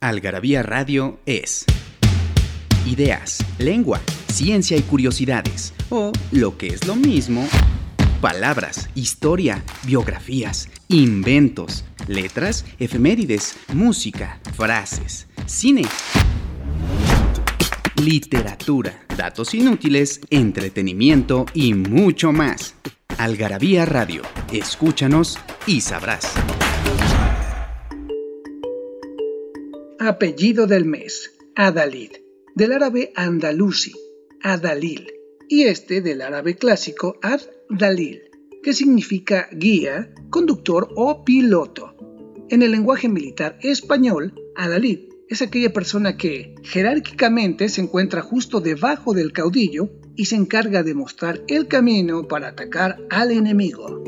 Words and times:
Algarabía 0.00 0.62
Radio 0.62 1.20
es 1.24 1.64
ideas, 2.86 3.38
lengua, 3.58 3.98
ciencia 4.30 4.76
y 4.76 4.82
curiosidades, 4.82 5.72
o 5.88 6.12
lo 6.32 6.58
que 6.58 6.66
es 6.66 6.86
lo 6.86 6.96
mismo, 6.96 7.48
palabras, 8.20 8.90
historia, 8.94 9.64
biografías, 9.84 10.68
inventos, 10.88 11.86
letras, 12.08 12.66
efemérides, 12.78 13.56
música, 13.72 14.38
frases, 14.54 15.28
cine, 15.46 15.84
literatura, 17.96 19.02
datos 19.16 19.54
inútiles, 19.54 20.20
entretenimiento 20.28 21.46
y 21.54 21.72
mucho 21.72 22.32
más. 22.32 22.74
Algarabía 23.16 23.86
Radio, 23.86 24.20
escúchanos 24.52 25.38
y 25.66 25.80
sabrás. 25.80 26.34
Apellido 30.08 30.68
del 30.68 30.84
mes, 30.84 31.32
Adalid, 31.56 32.12
del 32.54 32.70
árabe 32.70 33.12
andalusi, 33.16 33.92
Adalil, 34.40 35.12
y 35.48 35.64
este 35.64 36.00
del 36.00 36.22
árabe 36.22 36.54
clásico 36.54 37.18
Ad-Dalil, 37.22 38.22
que 38.62 38.72
significa 38.72 39.48
guía, 39.50 40.14
conductor 40.30 40.90
o 40.94 41.24
piloto. 41.24 41.96
En 42.50 42.62
el 42.62 42.70
lenguaje 42.70 43.08
militar 43.08 43.58
español, 43.62 44.32
Adalid 44.54 45.08
es 45.28 45.42
aquella 45.42 45.72
persona 45.72 46.16
que 46.16 46.54
jerárquicamente 46.62 47.68
se 47.68 47.80
encuentra 47.80 48.22
justo 48.22 48.60
debajo 48.60 49.12
del 49.12 49.32
caudillo 49.32 49.90
y 50.14 50.26
se 50.26 50.36
encarga 50.36 50.84
de 50.84 50.94
mostrar 50.94 51.42
el 51.48 51.66
camino 51.66 52.28
para 52.28 52.50
atacar 52.50 53.04
al 53.10 53.32
enemigo. 53.32 54.04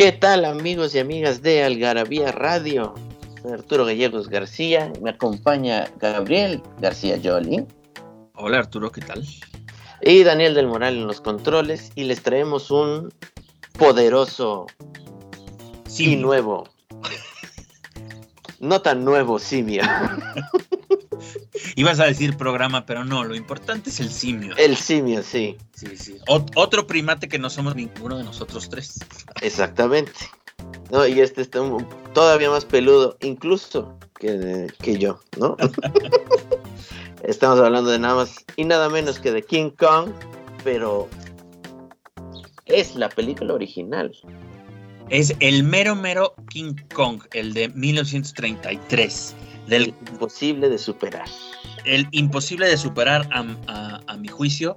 ¿Qué 0.00 0.12
tal 0.12 0.46
amigos 0.46 0.94
y 0.94 0.98
amigas 0.98 1.42
de 1.42 1.62
Algarabía 1.62 2.32
Radio? 2.32 2.94
Soy 3.42 3.52
Arturo 3.52 3.84
Gallegos 3.84 4.30
García, 4.30 4.90
me 5.02 5.10
acompaña 5.10 5.90
Gabriel 5.98 6.62
García 6.78 7.20
Jolly. 7.22 7.66
Hola 8.32 8.60
Arturo, 8.60 8.90
¿qué 8.90 9.02
tal? 9.02 9.22
Y 10.00 10.22
Daniel 10.24 10.54
del 10.54 10.68
Moral 10.68 10.96
en 10.96 11.06
los 11.06 11.20
controles 11.20 11.92
y 11.96 12.04
les 12.04 12.22
traemos 12.22 12.70
un 12.70 13.12
poderoso 13.78 14.68
y 15.98 16.16
nuevo. 16.16 16.64
No 18.58 18.80
tan 18.80 19.04
nuevo 19.04 19.38
simio. 19.38 19.82
Ibas 21.76 22.00
a 22.00 22.04
decir 22.04 22.36
programa, 22.36 22.86
pero 22.86 23.04
no, 23.04 23.24
lo 23.24 23.34
importante 23.34 23.90
es 23.90 24.00
el 24.00 24.10
simio. 24.10 24.56
El 24.56 24.76
simio, 24.76 25.22
sí. 25.22 25.56
Sí, 25.74 25.96
sí. 25.96 26.16
otro 26.26 26.86
primate 26.86 27.28
que 27.28 27.38
no 27.38 27.50
somos 27.50 27.74
ninguno 27.74 28.18
de 28.18 28.24
nosotros 28.24 28.68
tres. 28.68 28.98
Exactamente. 29.40 30.12
No, 30.90 31.06
y 31.06 31.20
este 31.20 31.40
está 31.42 31.60
todavía 32.12 32.50
más 32.50 32.64
peludo, 32.64 33.16
incluso 33.20 33.96
que, 34.18 34.66
que 34.82 34.98
yo, 34.98 35.20
¿no? 35.38 35.56
Estamos 37.22 37.60
hablando 37.60 37.90
de 37.90 37.98
nada 37.98 38.14
más 38.14 38.44
y 38.56 38.64
nada 38.64 38.88
menos 38.88 39.18
que 39.18 39.30
de 39.30 39.42
King 39.42 39.70
Kong, 39.70 40.10
pero 40.64 41.08
es 42.66 42.94
la 42.96 43.08
película 43.08 43.54
original. 43.54 44.12
Es 45.10 45.34
el 45.40 45.64
mero 45.64 45.94
mero 45.96 46.34
King 46.48 46.74
Kong, 46.94 47.22
el 47.32 47.52
de 47.52 47.68
1933. 47.68 49.34
Del 49.66 49.94
imposible 50.10 50.68
de 50.68 50.78
superar. 50.78 51.28
El 51.84 52.08
imposible 52.10 52.68
de 52.68 52.76
superar 52.76 53.28
a, 53.32 54.16
mi 54.16 54.28
juicio. 54.28 54.76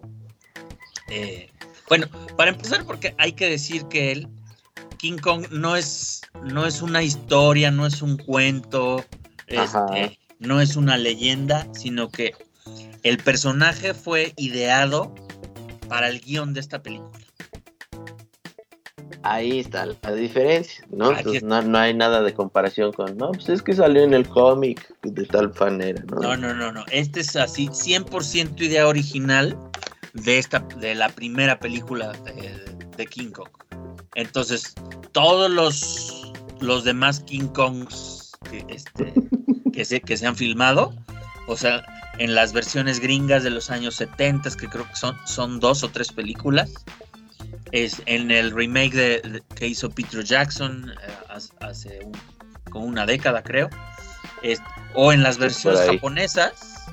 Eh, 1.09 1.49
bueno, 1.89 2.07
para 2.37 2.51
empezar, 2.51 2.85
porque 2.85 3.15
hay 3.17 3.33
que 3.33 3.49
decir 3.49 3.85
que 3.87 4.11
el 4.11 4.27
King 4.97 5.17
Kong 5.17 5.47
no 5.51 5.75
es, 5.75 6.21
no 6.43 6.65
es 6.65 6.81
una 6.81 7.03
historia, 7.03 7.71
no 7.71 7.85
es 7.85 8.01
un 8.01 8.17
cuento, 8.17 9.03
este, 9.47 10.17
no 10.39 10.61
es 10.61 10.75
una 10.75 10.97
leyenda, 10.97 11.67
sino 11.73 12.09
que 12.09 12.33
el 13.03 13.17
personaje 13.17 13.93
fue 13.93 14.33
ideado 14.37 15.13
para 15.89 16.07
el 16.07 16.21
guion 16.21 16.53
de 16.53 16.61
esta 16.61 16.81
película. 16.81 17.22
Ahí 19.23 19.59
está 19.59 19.85
la 19.85 20.11
diferencia, 20.11 20.85
¿no? 20.91 21.13
no, 21.43 21.77
hay 21.77 21.93
nada 21.93 22.21
de 22.21 22.33
comparación 22.33 22.91
con, 22.91 23.17
no, 23.17 23.31
pues 23.31 23.47
es 23.47 23.61
que 23.61 23.73
salió 23.73 24.03
en 24.03 24.13
el 24.13 24.27
cómic 24.27 24.93
de 25.01 25.25
tal 25.25 25.53
manera, 25.57 26.03
¿no? 26.11 26.19
No, 26.19 26.37
no, 26.37 26.53
no, 26.53 26.73
no. 26.73 26.83
Este 26.91 27.21
es 27.21 27.35
así, 27.37 27.69
100% 27.69 28.61
idea 28.61 28.85
original 28.85 29.57
de, 30.13 30.37
esta, 30.37 30.59
de 30.59 30.93
la 30.95 31.07
primera 31.07 31.59
película 31.59 32.11
de, 32.97 33.05
King 33.07 33.31
Kong. 33.31 33.49
Entonces, 34.15 34.75
todos 35.13 35.49
los, 35.49 36.33
los 36.59 36.83
demás 36.83 37.21
King 37.21 37.47
Kongs 37.47 38.33
que, 38.49 38.65
este, 38.67 39.13
que, 39.71 39.85
se, 39.85 40.01
que 40.01 40.17
se 40.17 40.27
han 40.27 40.35
filmado, 40.35 40.93
o 41.47 41.55
sea, 41.55 41.83
en 42.17 42.35
las 42.35 42.53
versiones 42.53 42.99
gringas 42.99 43.43
de 43.43 43.49
los 43.49 43.69
años 43.69 43.95
70, 43.95 44.51
que 44.51 44.67
creo 44.67 44.87
que 44.87 44.95
son, 44.95 45.15
son 45.25 45.59
dos 45.59 45.83
o 45.83 45.89
tres 45.89 46.11
películas, 46.11 46.73
es 47.73 48.03
en 48.05 48.29
el 48.29 48.51
remake 48.51 48.93
de, 48.93 49.43
que 49.55 49.67
hizo 49.67 49.89
Peter 49.89 50.23
Jackson 50.23 50.91
eh, 50.91 51.39
hace 51.59 52.07
como 52.69 52.85
una 52.85 53.05
década, 53.07 53.41
creo. 53.41 53.67
o 54.93 55.11
en 55.11 55.23
las 55.23 55.39
versiones 55.39 55.81
japonesas, 55.81 56.85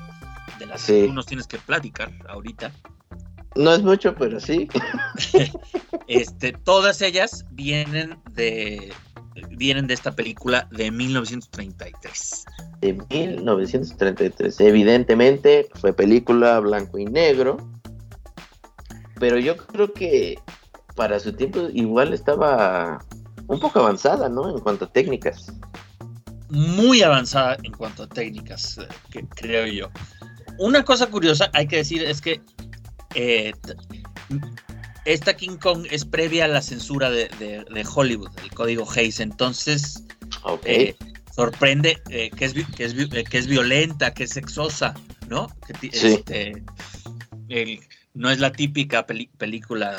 de 0.57 0.65
las 0.65 0.83
que 0.83 1.05
tú 1.05 1.13
nos 1.13 1.27
tienes 1.27 1.45
que 1.45 1.59
platicar 1.59 2.11
ahorita. 2.27 2.71
No 3.55 3.73
es 3.73 3.83
mucho, 3.83 4.15
pero 4.15 4.39
sí. 4.39 4.67
este, 6.07 6.51
todas 6.51 7.01
ellas 7.01 7.45
vienen 7.51 8.17
de 8.31 8.91
vienen 9.51 9.87
de 9.87 9.93
esta 9.93 10.11
película 10.13 10.67
de 10.71 10.89
1933. 10.89 12.45
De 12.79 12.93
1933. 12.93 14.59
Evidentemente 14.61 15.69
fue 15.75 15.93
película 15.93 16.59
blanco 16.59 16.97
y 16.97 17.05
negro. 17.05 17.57
Pero 19.19 19.37
yo 19.37 19.55
creo 19.55 19.93
que 19.93 20.39
para 21.01 21.19
su 21.19 21.33
tiempo 21.33 21.67
igual 21.73 22.13
estaba 22.13 23.03
un 23.47 23.59
poco 23.59 23.79
avanzada, 23.79 24.29
¿no? 24.29 24.55
En 24.55 24.59
cuanto 24.59 24.85
a 24.85 24.93
técnicas. 24.93 25.51
Muy 26.51 27.01
avanzada 27.01 27.57
en 27.63 27.71
cuanto 27.71 28.03
a 28.03 28.07
técnicas, 28.07 28.77
eh, 28.77 29.25
creo 29.33 29.65
yo. 29.65 29.89
Una 30.59 30.85
cosa 30.85 31.07
curiosa, 31.07 31.49
hay 31.53 31.65
que 31.65 31.77
decir, 31.77 32.03
es 32.03 32.21
que 32.21 32.39
eh, 33.15 33.51
esta 35.05 35.35
King 35.35 35.57
Kong 35.57 35.87
es 35.89 36.05
previa 36.05 36.45
a 36.45 36.49
la 36.49 36.61
censura 36.61 37.09
de, 37.09 37.83
Hollywood, 37.95 38.29
el 38.43 38.51
código 38.51 38.87
Hayes. 38.95 39.21
Entonces, 39.21 40.03
eh, 40.65 40.95
sorprende 41.35 41.99
que, 42.05 42.29
es, 42.45 42.53
que, 42.53 42.83
es, 42.83 42.93
que, 42.93 43.37
es, 43.39 43.47
violenta, 43.47 44.13
que 44.13 44.25
es 44.25 44.29
sexosa, 44.29 44.93
¿no? 45.29 45.47
Este, 45.81 46.63
no 48.13 48.29
es 48.29 48.39
la 48.39 48.51
típica 48.51 49.07
película 49.07 49.97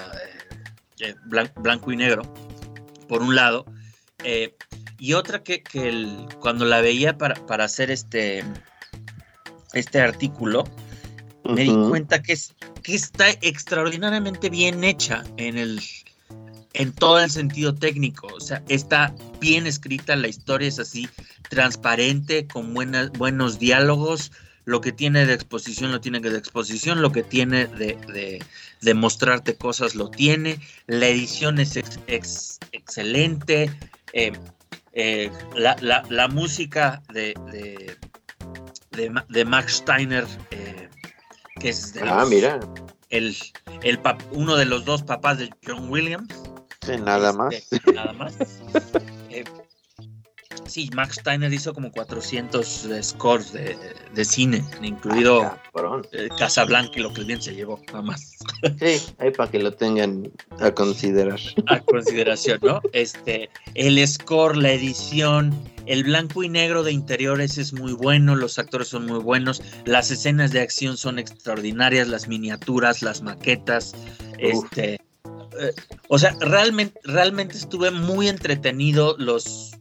eh, 1.02 1.14
blanco, 1.24 1.92
y 1.92 1.96
negro, 1.96 2.22
por 3.08 3.22
un 3.22 3.34
lado, 3.34 3.66
eh, 4.24 4.54
y 4.98 5.15
otra 5.15 5.42
que, 5.42 5.62
cuando 6.41 6.65
la 6.65 6.80
veía 6.80 7.18
para, 7.18 7.65
hacer 7.65 7.91
este, 7.91 8.44
este 9.72 10.00
artículo, 10.00 10.65
me 11.44 11.62
di 11.62 11.74
cuenta 11.88 12.22
que, 12.22 12.34
es, 12.34 12.54
que 12.82 12.94
está 12.94 13.30
extraordinariamente 13.41 14.48
bien 14.48 14.84
hecha 14.84 15.24
en, 15.38 15.59
el, 15.59 15.80
en 16.74 16.92
todo 16.92 17.18
el 17.18 17.30
sentido 17.30 17.74
técnico. 17.74 18.28
O 18.28 18.41
sea, 18.41 18.62
está 18.68 19.12
bien 19.41 19.66
escrita, 19.66 20.15
la 20.15 20.28
historia 20.28 20.68
es 20.68 20.78
así, 20.78 21.09
transparente, 21.50 22.47
con 22.47 22.72
buenas, 22.72 23.10
buenos 23.10 23.59
diálogos, 23.59 24.30
lo 24.65 24.80
que 24.80 24.92
tiene 24.92 25.27
de 25.27 25.34
exposición 25.34 25.91
lo 25.91 26.00
tiene 26.00 26.21
de 26.21 26.38
exposición, 26.38 27.03
lo 27.03 27.10
que 27.10 27.22
tiene 27.22 27.66
de, 27.66 27.97
de, 28.12 28.42
mostrarte 28.94 29.56
cosas 29.56 29.94
lo 29.94 30.10
tiene, 30.10 30.58
la 30.86 31.06
edición 31.08 31.58
es 31.60 31.76
excelente, 32.72 33.70
eh, 34.12 34.32
eh, 34.92 35.30
la, 35.54 36.28
música 36.28 37.02
de, 37.12 37.34
de, 39.28 39.44
Max 39.44 39.76
Steiner, 39.76 40.26
eh, 40.50 40.88
que 41.60 41.68
es 41.68 41.94
ah, 42.02 42.26
mira. 42.28 42.60
El, 43.10 43.36
el 43.82 44.00
uno 44.32 44.56
de 44.56 44.64
los 44.64 44.84
dos 44.84 45.02
papás 45.02 45.38
de 45.38 45.50
John 45.64 45.90
Williams, 45.90 46.34
Sí, 46.84 46.96
nada 46.96 47.30
Este, 47.50 47.80
más. 47.86 47.94
Nada 47.94 48.12
más. 48.12 48.36
Eh, 50.72 50.86
sí, 50.86 50.91
Max 50.95 51.16
Steiner 51.21 51.53
hizo 51.53 51.74
como 51.74 51.91
400 51.91 52.89
scores 53.03 53.53
de, 53.53 53.77
de 54.15 54.24
cine, 54.24 54.65
incluido 54.83 55.42
Ah, 55.42 56.01
eh, 56.13 56.28
Casablanca 56.39 56.92
y 56.97 57.03
lo 57.03 57.13
que 57.13 57.21
el 57.21 57.27
bien 57.27 57.42
se 57.42 57.54
llevó, 57.54 57.78
nada 57.89 58.03
más. 58.03 58.36
Sí, 58.78 59.15
ahí 59.19 59.30
para 59.30 59.51
que 59.51 59.59
lo 59.59 59.72
tengan 59.72 60.30
a 60.60 60.71
considerar. 60.71 61.39
a 61.66 61.80
consideración, 61.80 62.59
¿no? 62.63 62.80
Este, 62.92 63.51
el 63.74 64.07
score, 64.07 64.57
la 64.57 64.72
edición, 64.72 65.53
el 65.86 66.04
blanco 66.04 66.42
y 66.42 66.48
negro 66.48 66.83
de 66.83 66.92
interiores 66.92 67.59
es 67.59 67.72
muy 67.72 67.92
bueno, 67.92 68.34
los 68.34 68.59
actores 68.59 68.89
son 68.89 69.07
muy 69.07 69.18
buenos, 69.18 69.63
las 69.84 70.10
escenas 70.10 70.53
de 70.53 70.60
acción 70.60 70.97
son 70.97 71.18
extraordinarias, 71.18 72.09
las 72.09 72.28
miniaturas, 72.28 73.03
las 73.03 73.21
maquetas, 73.21 73.95
Uf. 74.54 74.65
este, 74.65 74.95
eh, 74.95 75.75
o 76.09 76.18
sea, 76.18 76.34
realmente, 76.41 76.98
realmente 77.04 77.57
estuve 77.57 77.91
muy 77.91 78.28
entretenido 78.28 79.16
los 79.18 79.77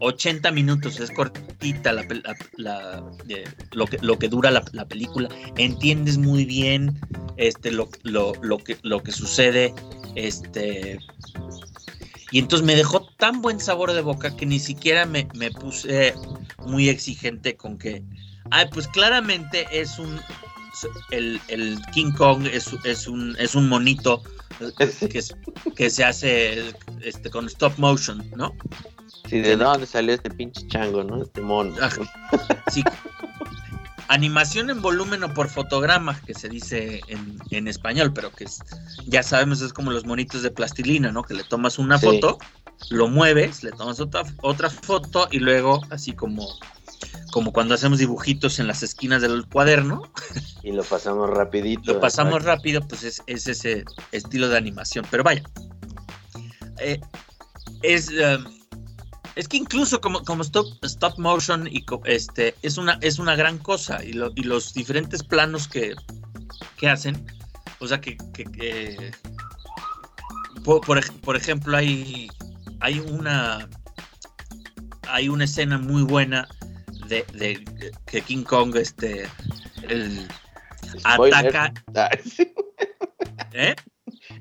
80 0.00 0.50
minutos, 0.52 1.00
es 1.00 1.10
cortita 1.10 1.92
la, 1.92 2.02
la- 2.02 2.36
la- 2.56 3.04
lo, 3.72 3.86
que, 3.86 3.98
lo 4.00 4.18
que 4.18 4.28
dura 4.28 4.50
la, 4.50 4.64
la 4.72 4.86
película, 4.86 5.28
entiendes 5.56 6.18
muy 6.18 6.44
bien 6.44 7.00
este, 7.36 7.70
lo, 7.70 7.88
lo, 8.02 8.32
lo 8.42 8.58
que, 8.58 8.78
lo 8.82 9.02
que 9.02 9.12
sucede, 9.12 9.74
este, 10.14 10.98
y 12.30 12.38
entonces 12.38 12.66
me 12.66 12.76
dejó 12.76 13.02
tan 13.18 13.40
buen 13.42 13.60
sabor 13.60 13.92
de 13.92 14.00
boca 14.02 14.36
que 14.36 14.46
ni 14.46 14.58
siquiera 14.58 15.06
me, 15.06 15.28
me 15.34 15.50
puse 15.50 16.14
muy 16.66 16.88
exigente 16.88 17.56
con 17.56 17.78
que, 17.78 18.02
ay, 18.50 18.66
pues 18.72 18.86
claramente 18.88 19.66
es 19.72 19.98
un, 19.98 20.20
el, 21.10 21.40
el 21.48 21.78
King 21.92 22.12
Kong 22.12 22.46
es, 22.52 22.70
es, 22.84 23.06
un, 23.08 23.34
es 23.38 23.54
un 23.54 23.68
monito 23.68 24.22
que, 25.08 25.22
que 25.74 25.90
se 25.90 26.04
hace 26.04 26.74
este, 27.02 27.30
con 27.30 27.46
stop 27.46 27.78
motion, 27.78 28.28
¿no? 28.36 28.54
Sí, 29.28 29.40
¿de 29.40 29.56
dónde 29.56 29.86
salió 29.86 30.14
este 30.14 30.30
pinche 30.30 30.66
chango, 30.68 31.04
no? 31.04 31.22
Este 31.22 31.40
mono. 31.40 31.74
Ah, 31.80 31.90
Sí. 32.70 32.82
Animación 34.10 34.70
en 34.70 34.80
volumen 34.80 35.22
o 35.22 35.34
por 35.34 35.48
fotograma, 35.50 36.18
que 36.22 36.32
se 36.32 36.48
dice 36.48 37.02
en, 37.08 37.38
en 37.50 37.68
español, 37.68 38.12
pero 38.14 38.32
que 38.34 38.44
es, 38.44 38.58
ya 39.06 39.22
sabemos 39.22 39.60
es 39.60 39.74
como 39.74 39.90
los 39.90 40.06
monitos 40.06 40.42
de 40.42 40.50
plastilina, 40.50 41.12
¿no? 41.12 41.22
Que 41.24 41.34
le 41.34 41.44
tomas 41.44 41.78
una 41.78 41.98
Sí. 41.98 42.06
foto, 42.06 42.38
lo 42.88 43.08
mueves, 43.08 43.62
le 43.62 43.70
tomas 43.72 44.00
otra, 44.00 44.22
otra 44.40 44.70
foto 44.70 45.28
y 45.30 45.40
luego, 45.40 45.82
así 45.90 46.14
como, 46.14 46.48
como 47.32 47.52
cuando 47.52 47.74
hacemos 47.74 47.98
dibujitos 47.98 48.58
en 48.60 48.66
las 48.66 48.82
esquinas 48.82 49.20
del 49.20 49.44
cuaderno, 49.46 50.10
Y 50.62 50.72
lo 50.72 50.84
pasamos 50.84 51.28
rapidito. 51.28 51.92
lo 51.92 52.00
pasamos 52.00 52.32
¿verdad? 52.34 52.56
rápido, 52.56 52.80
pues 52.88 53.02
es, 53.04 53.22
es 53.26 53.46
ese 53.46 53.84
estilo 54.12 54.48
de 54.48 54.56
animación. 54.56 55.04
Pero 55.10 55.22
vaya, 55.22 55.42
eh, 56.78 56.98
es, 57.82 58.08
eh, 58.10 58.38
es 59.38 59.46
que 59.48 59.56
incluso 59.56 60.00
como, 60.00 60.22
como 60.24 60.42
stop, 60.42 60.66
stop 60.84 61.16
motion 61.18 61.68
y 61.70 61.84
este, 62.04 62.54
es, 62.62 62.76
una, 62.76 62.98
es 63.02 63.18
una 63.20 63.36
gran 63.36 63.56
cosa. 63.58 64.04
Y, 64.04 64.12
lo- 64.12 64.32
y 64.34 64.42
los 64.42 64.74
diferentes 64.74 65.22
planos 65.22 65.68
que, 65.68 65.94
que 66.76 66.88
hacen, 66.88 67.24
o 67.78 67.86
sea, 67.86 68.00
que, 68.00 68.16
que- 68.34 68.44
que- 68.44 69.12
por, 70.64 70.80
por 70.80 70.98
ej- 70.98 71.20
por 71.20 71.36
ejemplo, 71.36 71.76
hay, 71.76 72.28
hay 72.80 72.98
una 72.98 73.68
hay 75.08 75.28
una 75.28 75.44
escena 75.44 75.78
muy 75.78 76.02
buena 76.02 76.46
de, 77.06 77.24
de 77.32 77.64
que 78.06 78.20
King 78.22 78.42
Kong 78.42 78.74
este 78.76 79.26
el, 79.88 80.28
ataca. 81.04 81.72
¿eh? 83.52 83.74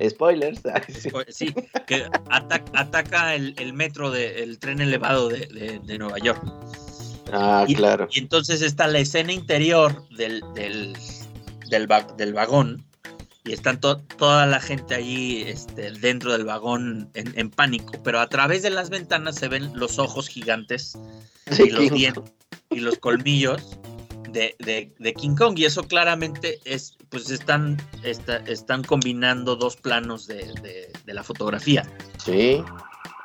Spoilers. 0.10 0.62
sí. 1.30 1.54
Que 1.88 2.06
ata- 2.30 2.64
ataca 2.74 3.36
el, 3.36 3.56
el 3.58 3.74
metro, 3.74 4.12
de, 4.12 4.44
el 4.44 4.60
tren 4.60 4.82
elevado 4.82 5.30
de, 5.30 5.48
de- 5.48 5.80
de 5.84 5.98
Nueva 5.98 6.18
York. 6.20 6.42
Ah, 7.32 7.66
Y- 7.68 7.76
claro. 7.76 8.08
Y 8.12 8.20
entonces 8.20 8.62
está 8.62 8.88
la 8.88 9.00
escena 9.00 9.32
interior 9.34 10.08
del, 10.10 10.42
del, 10.54 10.96
del, 11.70 11.92
va- 11.92 12.08
del 12.18 12.34
vagón 12.34 12.86
y 13.44 13.54
están 13.54 13.80
to- 13.80 13.98
toda 14.18 14.46
la 14.46 14.60
gente 14.60 14.96
allí 14.96 15.44
este, 15.44 15.92
dentro 15.92 16.32
del 16.34 16.46
vagón 16.46 17.10
en, 17.14 17.38
en 17.40 17.50
pánico, 17.50 17.94
pero 18.04 18.20
a 18.20 18.28
través 18.28 18.62
de 18.62 18.70
las 18.70 18.90
ventanas 18.90 19.36
se 19.36 19.48
ven 19.48 19.72
los 19.74 20.00
ojos 20.00 20.28
gigantes 20.28 20.98
Sí, 21.52 21.64
y 21.68 21.70
los 21.70 21.92
dientes 21.92 22.24
y 22.70 22.80
los 22.82 22.98
colmillos 23.00 23.78
de, 24.30 24.56
de- 24.60 24.94
de 25.00 25.14
King 25.14 25.36
Kong 25.36 25.58
y 25.58 25.64
eso 25.66 25.84
claramente 25.84 26.60
es 26.66 26.97
pues 27.10 27.30
están 27.30 27.78
está- 28.04 28.38
están 28.48 28.84
combinando 28.84 29.56
dos 29.56 29.76
planos 29.78 30.28
de, 30.28 30.38
de- 30.62 30.92
de 31.06 31.14
la 31.14 31.24
fotografía. 31.24 31.84
Sí. 32.24 32.64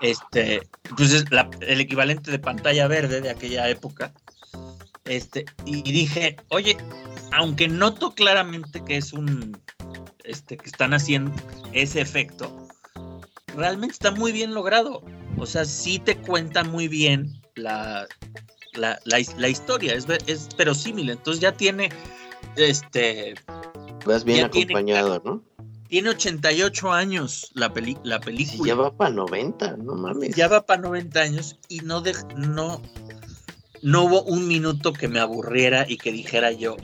este 0.00 0.68
pues 0.96 1.12
es 1.12 1.30
la- 1.30 1.48
el 1.60 1.80
equivalente 1.80 2.30
de 2.30 2.38
pantalla 2.38 2.88
verde 2.88 3.20
de 3.20 3.30
aquella 3.30 3.68
época. 3.68 4.12
Este 5.04 5.44
y 5.64 5.82
dije 5.82 6.36
oye 6.48 6.76
aunque 7.32 7.68
noto 7.68 8.14
claramente 8.14 8.82
que 8.84 8.96
es 8.96 9.12
un 9.12 9.56
este 10.24 10.56
que 10.56 10.66
están 10.68 10.92
haciendo 10.94 11.32
ese 11.72 12.00
efecto 12.00 12.66
realmente 13.56 13.92
está 13.94 14.10
muy 14.10 14.32
bien 14.32 14.54
logrado. 14.54 15.02
O 15.38 15.46
sea 15.46 15.64
sí 15.64 15.98
te 15.98 16.16
cuenta 16.16 16.62
muy 16.64 16.88
bien 16.88 17.40
la 17.54 18.06
la, 18.74 18.98
la 19.04 19.18
his- 19.20 19.36
la 19.38 19.48
historia 19.48 19.94
es, 19.94 20.06
es 20.26 20.48
verosímil 20.56 21.10
entonces 21.10 21.40
ya 21.40 21.52
tiene 21.52 21.90
este 22.56 23.34
Vas 24.04 24.24
bien 24.24 24.38
Ya 24.40 24.50
tiene- 24.50 24.72
acompañado, 24.74 25.22
¿no? 25.24 25.42
tiene 25.88 26.08
88 26.08 26.90
años 26.92 27.50
la, 27.54 27.72
peli, 27.72 27.98
la 28.02 28.16
Sí, 28.16 28.24
película 28.24 28.66
ya 28.68 28.74
va 28.74 28.96
para 28.96 29.10
90, 29.10 29.76
no 29.76 29.94
mames. 29.94 30.34
ya 30.34 30.48
va 30.48 30.64
para 30.64 30.80
90 30.80 31.20
años 31.20 31.58
y 31.68 31.80
no, 31.80 32.02
dej- 32.02 32.26
no, 32.34 32.80
no 33.82 34.04
hubo 34.04 34.22
un 34.22 34.48
minuto 34.48 34.92
que 34.94 35.06
me 35.08 35.20
aburriera 35.20 35.84
y 35.86 35.98
que 35.98 36.10
dijera 36.10 36.50
yo, 36.50 36.76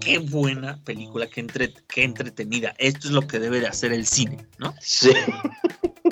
qué 0.00 0.18
buena 0.18 0.82
película, 0.84 1.28
qué, 1.28 1.40
entre, 1.40 1.72
qué 1.88 2.02
entretenida. 2.02 2.74
Esto 2.78 3.06
es 3.08 3.12
lo 3.14 3.26
que 3.26 3.38
debe 3.38 3.60
de 3.60 3.68
hacer 3.68 3.92
el 3.92 4.04
cine, 4.06 4.44
¿no? 4.58 4.74
Sí. 4.80 5.10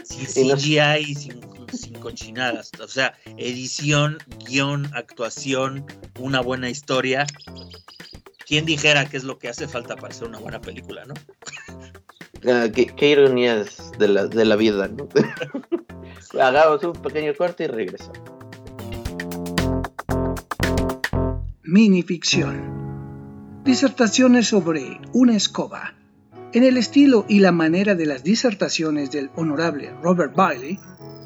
Sin 0.04 0.20
Y 0.44 0.48
no- 0.48 0.56
CGI, 0.56 1.14
sin, 1.16 1.40
sin 1.72 1.94
cochinadas. 1.94 2.70
O 2.80 2.86
sea, 2.86 3.14
edición, 3.36 4.18
guion, 4.46 4.88
actuación, 4.94 5.84
una 6.20 6.40
buena 6.40 6.70
historia. 6.70 7.26
¿Quién 8.46 8.66
dijera 8.66 9.08
qué 9.08 9.16
es 9.16 9.24
lo 9.24 9.38
que 9.38 9.48
hace 9.48 9.68
falta 9.68 9.96
para 9.96 10.08
hacer 10.08 10.28
una 10.28 10.38
buena 10.38 10.60
película, 10.60 11.04
no? 11.04 11.14
Ah, 12.46 12.68
qué, 12.70 12.84
qué 12.84 13.08
ironías 13.08 13.90
de 13.98 14.06
la, 14.06 14.26
de 14.26 14.44
la 14.44 14.56
vida, 14.56 14.86
¿no? 14.86 15.08
Hagamos 16.38 16.84
un 16.84 16.92
pequeño 16.92 17.32
corte 17.34 17.64
y 17.64 17.68
regresamos. 17.68 18.18
Minificción. 21.62 23.62
Disertaciones 23.64 24.48
sobre 24.48 25.00
una 25.14 25.34
escoba. 25.34 25.94
En 26.52 26.64
el 26.64 26.76
estilo 26.76 27.24
y 27.30 27.40
la 27.40 27.50
manera 27.50 27.94
de 27.94 28.04
las 28.04 28.24
disertaciones 28.24 29.10
del 29.10 29.30
honorable 29.36 29.94
Robert 30.02 30.36
Bailey, 30.36 30.78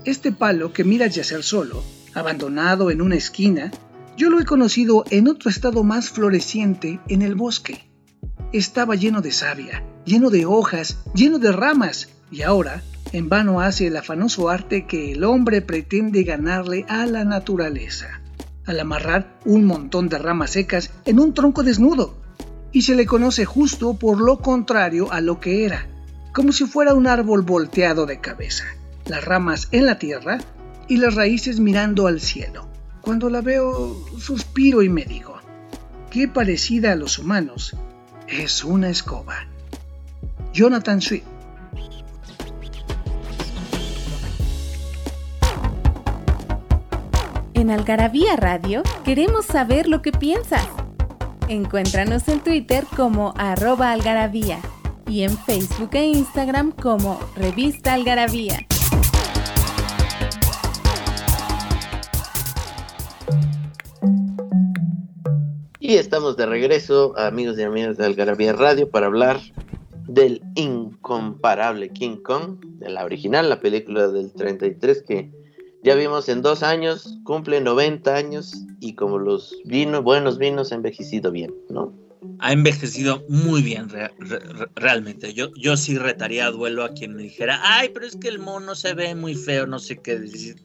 este 0.04 0.31
palo 0.31 0.73
que 0.73 0.85
mira 0.85 1.09
yacer 1.09 1.42
solo, 1.42 1.83
abandonado 2.14 2.92
en 2.92 3.02
una 3.02 3.16
esquina, 3.16 3.73
yo 4.18 4.30
lo 4.30 4.40
he 4.40 4.44
conocido 4.44 5.04
en 5.10 5.28
otro 5.28 5.48
estado 5.48 5.84
más 5.84 6.10
floreciente 6.10 6.98
en 7.06 7.22
el 7.22 7.37
bosque. 7.37 7.88
Estaba 8.52 8.96
lleno 8.96 9.20
de 9.20 9.30
savia, 9.30 9.84
lleno 10.04 10.28
de 10.30 10.44
hojas, 10.44 10.98
lleno 11.14 11.38
de 11.38 11.52
ramas, 11.52 12.08
y 12.28 12.42
ahora 12.42 12.82
en 13.12 13.28
vano 13.28 13.60
hace 13.60 13.87
el 13.87 13.96
afanoso 13.96 14.48
arte 14.48 14.88
que 14.88 15.12
el 15.12 15.22
hombre 15.22 15.62
pretende 15.62 16.25
ganarle 16.25 16.84
a 16.88 17.06
la 17.06 17.25
naturaleza, 17.25 18.20
al 18.66 18.80
amarrar 18.80 19.38
un 19.44 19.64
montón 19.64 20.08
de 20.08 20.18
ramas 20.18 20.50
secas 20.50 20.90
en 21.04 21.20
un 21.20 21.32
tronco 21.32 21.62
desnudo, 21.62 22.18
y 22.72 22.82
se 22.82 22.96
le 22.96 23.06
conoce 23.06 23.44
justo 23.44 23.94
por 23.94 24.20
lo 24.20 24.40
contrario 24.40 25.12
a 25.12 25.20
lo 25.20 25.38
que 25.38 25.64
era, 25.64 25.87
como 26.34 26.50
si 26.50 26.64
fuera 26.64 26.92
un 26.92 27.06
árbol 27.06 27.42
volteado 27.42 28.04
de 28.04 28.20
cabeza, 28.20 28.64
las 29.06 29.25
ramas 29.25 29.68
en 29.70 29.87
la 29.87 30.00
tierra 30.00 30.38
y 30.88 30.96
las 30.96 31.14
raíces 31.14 31.60
mirando 31.60 32.08
al 32.08 32.20
cielo. 32.20 32.67
Cuando 33.09 33.31
la 33.31 33.41
veo, 33.41 33.97
suspiro 34.19 34.83
y 34.83 34.91
me 34.91 35.03
digo, 35.03 35.38
qué 36.11 36.29
parecida 36.29 36.93
a 36.93 36.95
los 36.95 37.19
humanos, 37.19 37.75
es 38.27 38.62
una 38.62 38.91
escoba. 38.91 39.47
Jonathan 40.53 41.00
Swift 41.00 41.25
En 47.55 47.71
Algarabía 47.71 48.37
Radio 48.37 48.83
queremos 49.07 49.47
saber 49.47 49.88
lo 49.88 50.03
que 50.03 50.12
piensas. 50.12 50.69
Encuéntranos 51.49 52.29
en 52.29 52.41
Twitter 52.41 52.85
como 52.95 53.33
arroba 53.38 53.93
algarabía 53.93 54.59
y 55.07 55.23
en 55.23 55.35
Facebook 55.38 55.95
e 55.95 56.09
Instagram 56.09 56.73
como 56.73 57.19
Revista 57.37 57.95
Algarabía. 57.95 58.67
Y 65.88 65.97
estamos 65.97 66.37
de 66.37 66.45
regreso, 66.45 67.18
amigos 67.18 67.59
y 67.59 67.62
amigas 67.62 67.97
de 67.97 68.04
Algarabía 68.04 68.52
Radio, 68.52 68.90
para 68.90 69.07
hablar 69.07 69.40
del 70.07 70.42
incomparable 70.54 71.88
King 71.88 72.18
Kong, 72.23 72.59
de 72.78 72.90
la 72.90 73.07
original, 73.07 73.49
la 73.49 73.59
película 73.59 74.09
del 74.09 74.30
33 74.35 75.02
que 75.09 75.30
ya 75.83 75.95
vimos 75.95 76.28
en 76.28 76.42
dos 76.42 76.62
años, 76.62 77.16
cumple 77.25 77.62
90 77.62 78.14
años 78.14 78.52
y 78.80 78.97
como 78.97 79.18
los 79.18 79.57
vinos, 79.64 80.04
buenos 80.04 80.37
vinos, 80.37 80.73
ha 80.73 80.75
envejecido 80.75 81.30
bien, 81.30 81.54
¿no? 81.71 81.90
Ha 82.40 82.52
envejecido 82.52 83.25
muy 83.30 83.62
bien, 83.62 83.88
realmente. 84.75 85.33
Yo, 85.33 85.54
yo 85.54 85.78
sí 85.78 85.97
retaría 85.97 86.49
a 86.49 86.50
duelo 86.50 86.85
a 86.85 86.92
quien 86.92 87.14
me 87.14 87.23
dijera, 87.23 87.61
ay, 87.62 87.92
pero 87.95 88.04
es 88.04 88.14
que 88.14 88.28
el 88.28 88.40
mono 88.40 88.75
se 88.75 88.92
ve 88.92 89.14
muy 89.14 89.35
feo, 89.35 89.66
no 89.66 89.78
sé 89.78 89.97
qué 89.97 90.18
decir. 90.18 90.57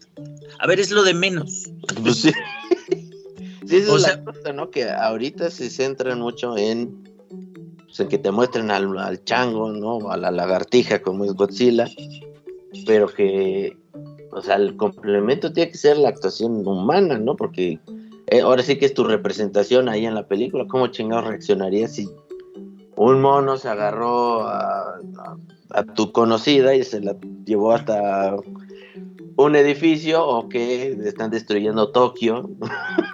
A 0.59 0.67
ver, 0.67 0.81
es 0.81 0.91
lo 0.91 1.01
de 1.03 1.13
menos. 1.13 1.71
Pues 2.01 2.17
sí. 2.17 2.31
Sí, 3.81 3.91
es 3.91 4.01
la 4.01 4.23
cosa, 4.23 4.53
¿no? 4.53 4.69
Que 4.69 4.89
ahorita 4.89 5.49
se 5.49 5.69
centran 5.69 6.19
mucho 6.19 6.57
en, 6.57 7.03
pues, 7.85 7.99
en 7.99 8.07
que 8.07 8.17
te 8.17 8.31
muestren 8.31 8.71
al, 8.71 8.97
al 8.97 9.23
chango, 9.23 9.71
¿no? 9.71 10.11
A 10.11 10.17
la 10.17 10.31
lagartija 10.31 11.01
como 11.01 11.25
es 11.25 11.33
Godzilla, 11.33 11.87
pero 12.85 13.07
que 13.07 13.77
o 14.35 14.41
sea, 14.41 14.55
el 14.55 14.75
complemento 14.75 15.53
tiene 15.53 15.71
que 15.71 15.77
ser 15.77 15.97
la 15.97 16.09
actuación 16.09 16.67
humana, 16.67 17.17
¿no? 17.19 17.35
Porque 17.35 17.79
eh, 18.27 18.41
ahora 18.41 18.63
sí 18.63 18.77
que 18.77 18.85
es 18.85 18.93
tu 18.93 19.03
representación 19.03 19.89
ahí 19.89 20.05
en 20.05 20.15
la 20.15 20.27
película. 20.27 20.65
¿Cómo 20.67 20.87
chingados 20.87 21.27
reaccionaría 21.27 21.87
si 21.87 22.09
un 22.95 23.21
mono 23.21 23.57
se 23.57 23.69
agarró 23.69 24.47
a, 24.47 24.99
tu 25.95 26.11
conocida 26.11 26.75
y 26.75 26.83
se 26.83 27.01
la 27.01 27.15
llevó 27.45 27.73
hasta 27.73 28.35
un 29.35 29.55
edificio 29.55 30.25
o 30.25 30.49
que 30.49 30.97
están 31.03 31.29
destruyendo 31.29 31.91
Tokio? 31.91 32.49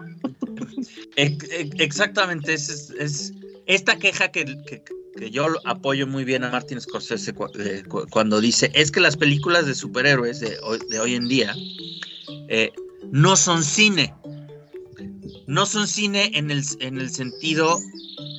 Exactamente, 1.15 2.53
es, 2.53 2.91
es, 2.97 3.33
esta 3.65 3.97
queja 3.97 4.31
que, 4.31 4.45
que 4.65 4.83
yo 5.31 5.47
apoyo 5.65 6.07
muy 6.07 6.23
bien 6.23 6.43
a 6.43 6.51
Martin 6.51 6.79
Scorsese 6.79 7.33
eh, 7.59 7.83
cuando 8.09 8.39
dice, 8.39 8.71
es 8.73 8.91
que 8.91 8.99
las 8.99 9.17
películas 9.17 9.65
de 9.65 9.75
superhéroes 9.75 10.39
de 10.39 10.57
hoy, 10.99 11.15
en 11.15 11.27
día 11.27 11.55
eh, 12.47 12.71
no 13.11 13.35
son 13.35 13.63
cine. 13.63 14.13
No 15.47 15.65
son 15.65 15.87
cine 15.87 16.31
en 16.35 16.51
el, 16.51 16.63
en 16.79 16.99
el 16.99 17.09
sentido, 17.09 17.79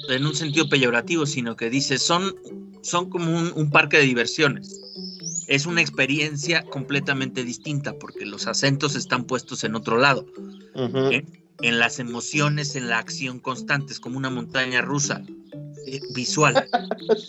en 0.08 0.26
un 0.26 0.34
sentido 0.34 0.68
peyorativo, 0.68 1.26
sino 1.26 1.56
que 1.56 1.68
dice, 1.68 1.98
son, 1.98 2.34
son 2.82 3.10
como 3.10 3.36
un, 3.36 3.70
parque 3.70 3.98
de 3.98 4.04
diversiones. 4.04 4.80
Es 5.48 5.66
una 5.66 5.80
experiencia 5.80 6.62
completamente 6.62 7.44
distinta 7.44 7.92
porque 7.98 8.24
los 8.24 8.46
acentos 8.46 8.94
están 8.94 9.24
puestos 9.24 9.64
en 9.64 9.74
otro 9.74 9.98
lado. 9.98 10.24
En 11.62 11.78
las 11.78 11.98
emociones, 11.98 12.76
en 12.76 12.88
la 12.88 12.98
acción 12.98 13.40
constante, 13.40 13.92
es 13.92 14.00
como 14.00 14.16
una 14.16 14.30
montaña 14.30 14.80
rusa 14.80 15.22
eh, 15.86 16.00
visual. 16.14 16.68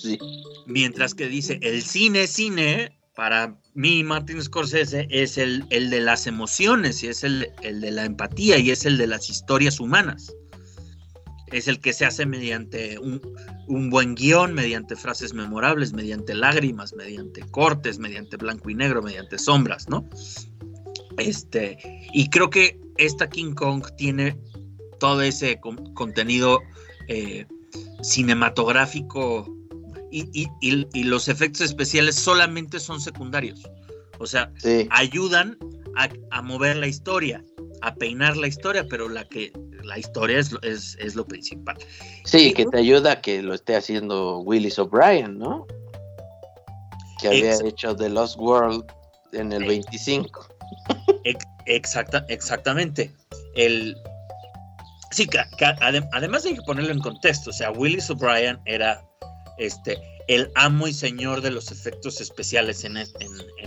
Mientras 0.67 1.13
que 1.13 1.27
dice, 1.27 1.59
el 1.61 1.81
cine, 1.81 2.27
cine, 2.27 2.97
para 3.15 3.57
mí, 3.73 4.03
Martin 4.03 4.41
Scorsese, 4.41 5.07
es 5.09 5.38
el, 5.38 5.65
el 5.69 5.89
de 5.89 6.01
las 6.01 6.27
emociones 6.27 7.03
y 7.03 7.07
es 7.07 7.23
el, 7.23 7.50
el, 7.61 7.81
de 7.81 7.91
la 7.91 8.05
empatía 8.05 8.57
y 8.57 8.71
es 8.71 8.85
el 8.85 8.97
de 8.97 9.07
las 9.07 9.29
historias 9.29 9.79
humanas. 9.79 10.33
Es 11.51 11.67
el 11.67 11.79
que 11.79 11.91
se 11.91 12.05
hace 12.05 12.25
mediante 12.25 12.97
un, 12.97 13.21
un 13.67 13.89
buen 13.89 14.15
guion, 14.15 14.53
mediante 14.53 14.95
frases 14.95 15.33
memorables, 15.33 15.91
mediante 15.91 16.33
lágrimas, 16.33 16.93
mediante 16.93 17.41
cortes, 17.51 18.00
mediante 18.00 18.38
blanco 18.38 18.69
y 18.69 18.75
negro, 18.75 19.01
mediante 19.01 19.38
sombras, 19.38 19.89
¿no? 19.89 20.07
Este, 21.17 21.77
y 22.13 22.29
creo 22.29 22.50
que 22.50 22.79
esta 23.01 23.29
King 23.29 23.53
Kong 23.53 23.84
tiene 23.98 24.38
todo 25.00 25.22
ese 25.22 25.60
contenido 25.96 26.62
eh, 27.08 27.46
cinematográfico 28.03 29.46
y, 30.12 30.48
los 31.03 31.27
efectos 31.27 31.62
especiales 31.62 32.15
solamente 32.15 32.79
son 32.79 33.01
secundarios. 33.01 33.67
O 34.20 34.27
sea, 34.27 34.51
ayudan 34.91 35.58
a, 36.31 36.41
mover 36.41 36.75
la 36.77 36.88
historia, 36.88 37.43
a 37.81 37.96
peinar 37.96 38.38
la 38.38 38.48
historia, 38.48 38.86
pero 38.88 39.10
la 39.10 39.25
que 39.25 39.51
la 39.84 39.98
historia 39.98 40.38
es, 40.38 40.51
es, 40.62 41.15
lo 41.15 41.25
principal. 41.25 41.77
Sí, 42.25 42.53
que 42.53 42.65
te 42.65 42.77
ayuda 42.77 43.13
a 43.13 43.22
que 43.22 43.41
lo 43.41 43.53
esté 43.53 43.75
haciendo 43.75 44.39
Willis 44.39 44.77
O'Brien, 44.77 45.39
¿no? 45.39 45.65
Que 47.20 47.29
había 47.29 47.55
hecho 47.65 47.96
The 47.96 48.10
Lost 48.10 48.38
World 48.38 48.86
en 49.31 49.53
el 49.53 49.65
25. 49.65 50.48
Exacta, 51.65 52.25
exactamente. 52.30 53.12
El, 53.56 53.96
Sí, 55.12 55.30
además 55.82 56.46
hay 56.46 56.56
que 56.56 56.62
ponerlo 56.62 56.91
en 56.91 57.00
contexto, 57.00 57.50
o 57.50 57.53
sea, 57.53 57.70
Willis 57.72 58.10
O'Brien 58.10 58.58
era 58.63 59.06
este, 59.58 60.01
el 60.30 60.50
amo 60.56 60.88
y 60.88 60.94
señor 60.94 61.41
de 61.41 61.51
los 61.51 61.70
efectos 61.70 62.22
especiales 62.22 62.86
en, 62.86 62.96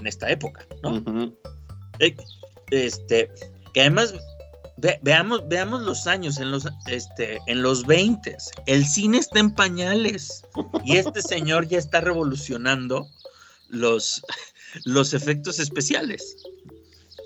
esta 0.06 0.30
época, 0.30 0.66
¿no? 0.82 1.34
Eh, 1.98 2.16
este, 2.70 3.30
que 3.74 3.82
además, 3.82 4.14
veamos, 5.02 5.46
veamos 5.46 5.82
los 5.82 6.06
años, 6.06 6.38
en 6.38 6.50
los, 6.50 6.66
este, 6.86 7.38
en 7.46 7.60
los 7.60 7.84
20, 7.84 8.38
el 8.66 8.86
cine 8.86 9.18
está 9.18 9.40
en 9.40 9.54
pañales 9.54 10.44
y 10.82 10.96
este 10.96 11.20
señor 11.20 11.68
ya 11.68 11.76
está 11.76 12.00
revolucionando 12.00 13.06
los, 13.68 14.24
los 14.84 15.12
efectos 15.12 15.58
especiales. 15.58 16.36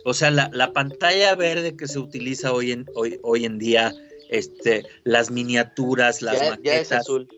O 0.05 0.15
sea, 0.15 0.31
la, 0.31 0.51
la, 0.53 0.73
pantalla 0.73 1.35
verde 1.35 1.77
que 1.77 1.89
se 1.89 1.99
utiliza 1.99 2.53
hoy 2.53 2.73
en, 2.73 2.87
hoy, 2.95 3.19
hoy 3.23 3.45
en 3.45 3.59
día 3.59 3.93
este, 4.29 4.85
las 5.05 5.31
miniaturas, 5.31 6.23
las 6.23 6.39
ya, 6.39 6.59
Ya 6.63 6.75
es 6.81 6.93
azul. 6.93 7.29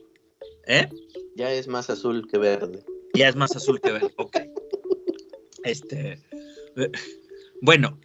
¿Eh? 0.66 0.88
Ya 1.36 1.52
es 1.52 1.68
más 1.68 1.90
azul 1.90 2.28
que 2.30 2.38
verde. 2.38 2.84
Ya 3.14 3.28
es 3.28 3.36
más 3.36 3.54
azul 3.56 3.80
que 3.80 3.92
verde, 3.92 4.12
ok. 4.16 4.36
Este, 5.64 6.20
eh, 6.76 6.90
bueno, 7.60 7.98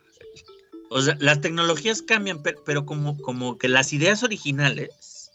o 0.89 1.01
sea, 1.01 1.17
las 1.19 1.41
tecnologías 1.41 2.01
cambian, 2.01 2.41
pero, 2.43 2.85
como, 2.85 3.17
como 3.21 3.57
que 3.57 3.67
las 3.67 3.93
ideas 3.93 4.23
originales 4.23 5.31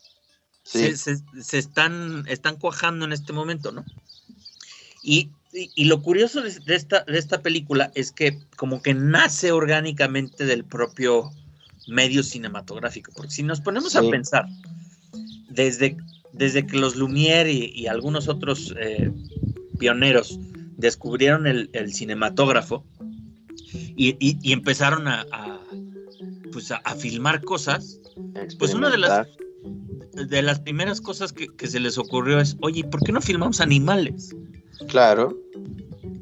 se, 0.62 0.94
están, 1.58 2.24
están 2.28 2.56
cuajando 2.56 3.04
en 3.04 3.12
este 3.12 3.32
momento, 3.32 3.72
¿no? 3.72 3.84
Y, 5.02 5.30
lo 5.76 6.02
curioso 6.02 6.42
de, 6.42 6.74
esta, 6.74 7.04
de 7.04 7.18
esta 7.18 7.42
película 7.42 7.90
es 7.94 8.12
que 8.12 8.38
como 8.56 8.82
que 8.82 8.94
nace 8.94 9.52
orgánicamente 9.52 10.44
del 10.44 10.64
propio 10.64 11.32
medio 11.88 12.22
cinematográfico. 12.22 13.12
Porque 13.14 13.32
si 13.32 13.42
nos 13.42 13.60
ponemos 13.60 13.96
a 13.96 14.02
pensar, 14.02 14.46
desde, 15.48 15.96
desde 16.32 16.66
que 16.66 16.76
los 16.76 16.96
Lumière 16.96 17.50
y, 17.50 17.86
algunos 17.86 18.28
otros 18.28 18.74
eh, 18.80 19.10
pioneros 19.78 20.38
descubrieron 20.76 21.46
el, 21.46 21.68
cinematógrafo 21.92 22.84
y, 23.72 24.52
empezaron 24.52 25.08
a, 25.08 25.26
pues 26.52 26.70
a, 26.70 26.94
filmar 26.94 27.42
cosas, 27.42 28.00
pues 28.58 28.72
una 28.72 28.88
de 28.88 28.98
las, 28.98 29.26
de 30.14 30.42
las 30.42 30.60
primeras 30.60 31.00
cosas 31.00 31.32
que, 31.32 31.48
que 31.48 31.66
se 31.66 31.80
les 31.80 31.98
ocurrió 31.98 32.40
es, 32.40 32.56
oye, 32.60 32.84
¿por 32.84 33.02
qué 33.02 33.12
no 33.12 33.20
filmamos 33.20 33.60
animales? 33.60 34.34
Claro. 34.88 35.36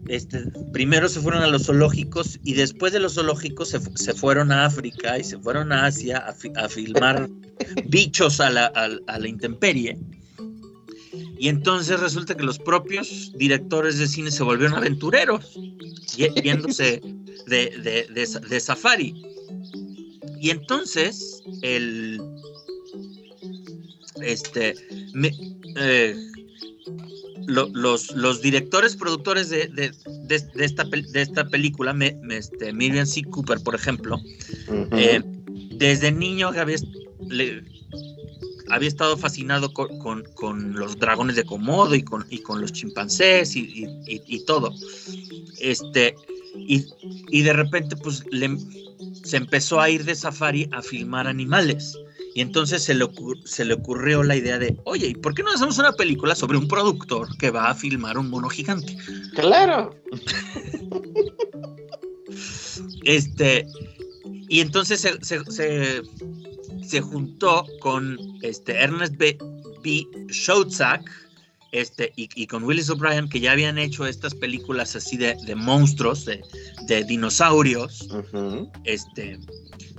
Este, 0.09 0.39
primero 0.73 1.09
se 1.09 1.21
fueron 1.21 1.43
a 1.43 1.47
los 1.47 1.67
zoológicos 1.67 2.41
y 2.43 2.55
después 2.55 2.93
de 2.93 3.01
los 3.01 3.15
zoológicos 3.15 3.69
se, 3.69 4.15
fueron 4.15 4.51
a 4.53 4.65
África 4.65 5.19
y 5.19 5.25
se 5.25 5.39
fueron 5.39 5.71
a 5.71 5.85
Asia 5.85 6.19
a, 6.19 6.69
filmar 6.69 7.29
bichos 7.87 8.41
a 8.41 8.51
la, 8.51 9.29
intemperie. 9.29 9.99
Y 11.39 11.49
entonces 11.49 12.01
resulta 12.01 12.35
que 12.35 12.43
los 12.43 12.59
propios 12.59 13.33
directores 13.37 13.99
de 13.99 14.09
cine 14.09 14.31
se 14.31 14.43
volvieron 14.43 14.77
aventureros, 14.77 15.59
viéndose 16.43 17.01
de, 17.47 18.61
safari. 18.61 19.15
Y 20.41 20.51
entonces 20.51 21.43
el 21.63 22.21
este 24.23 24.75
eh, 25.77 26.28
los, 27.49 28.13
los, 28.15 28.43
directores, 28.43 28.95
productores 28.95 29.49
de, 29.49 29.93
esta, 30.59 30.85
de 30.85 31.23
esta 31.23 31.49
película, 31.49 31.95
me, 31.95 32.19
este, 32.31 32.73
Miriam 32.73 33.07
C. 33.07 33.23
Cooper, 33.25 33.61
por 33.63 33.75
ejemplo, 33.75 34.21
eh, 34.93 35.23
desde 35.73 36.13
niño 36.13 36.49
había, 36.49 36.77
había 38.69 38.89
estado 38.89 39.17
fascinado 39.17 39.73
con, 39.73 40.75
los 40.75 40.99
dragones 40.99 41.37
de 41.37 41.45
Komodo 41.45 41.95
y 41.95 42.03
con, 42.03 42.27
y 42.29 42.39
con 42.39 42.61
los 42.61 42.73
chimpancés 42.73 43.57
y, 43.57 44.45
todo. 44.47 44.75
Este, 45.59 46.15
y, 46.55 47.43
de 47.43 47.53
repente, 47.55 47.97
pues 47.97 48.25
se 49.25 49.37
empezó 49.37 49.81
a 49.81 49.89
ir 49.89 50.05
de 50.05 50.15
safari 50.15 50.69
a 50.73 50.83
filmar 50.83 51.27
animales. 51.27 51.97
Y 52.39 52.41
entonces 52.41 52.85
se 52.85 52.95
le, 52.95 53.05
se 53.47 53.65
le 53.65 53.75
ocurrió 53.75 54.23
la 54.23 54.37
idea 54.37 54.61
de, 54.61 54.81
oye, 54.85 55.09
¿y 55.09 55.15
por 55.17 55.35
qué 55.35 55.43
no 55.43 55.51
hacemos 55.51 55.77
una 55.77 55.91
película 55.91 56.37
sobre 56.37 56.57
un 56.57 56.69
productor 56.69 57.37
que 57.37 57.51
va 57.51 57.69
a 57.69 57.75
filmar 57.75 58.17
un 58.17 58.31
mono 58.31 58.49
gigante? 58.49 58.97
Claro. 59.35 59.93
este, 63.03 63.67
y 64.49 64.61
entonces 64.61 65.01
se, 65.01 66.05
se, 66.85 67.01
juntó 67.01 67.67
con 67.81 68.17
este 68.43 68.73
Ernest 68.73 69.17
B. 69.17 69.37
B. 69.83 70.07
este, 71.73 72.13
y, 72.17 72.47
con 72.47 72.65
Willis 72.65 72.89
O'Brien, 72.91 73.29
que 73.29 73.41
ya 73.41 73.53
habían 73.53 73.79
hecho 73.79 74.07
estas 74.07 74.35
películas 74.35 74.97
así 74.97 75.17
de, 75.17 75.37
monstruos, 75.55 76.25
de, 76.25 77.05
dinosaurios, 77.05 78.09
este, 78.85 79.39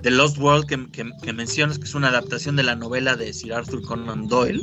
The 0.02 0.10
Lost 0.10 0.38
World 0.38 0.66
que, 0.66 1.32
mencionas, 1.32 1.78
que 1.78 1.84
es 1.84 1.94
una 1.94 2.08
adaptación 2.08 2.56
de 2.56 2.64
la 2.64 2.74
novela 2.74 3.16
de 3.16 3.32
Sir 3.32 3.52
Arthur 3.52 3.82
Conan 3.82 4.28
Doyle. 4.28 4.62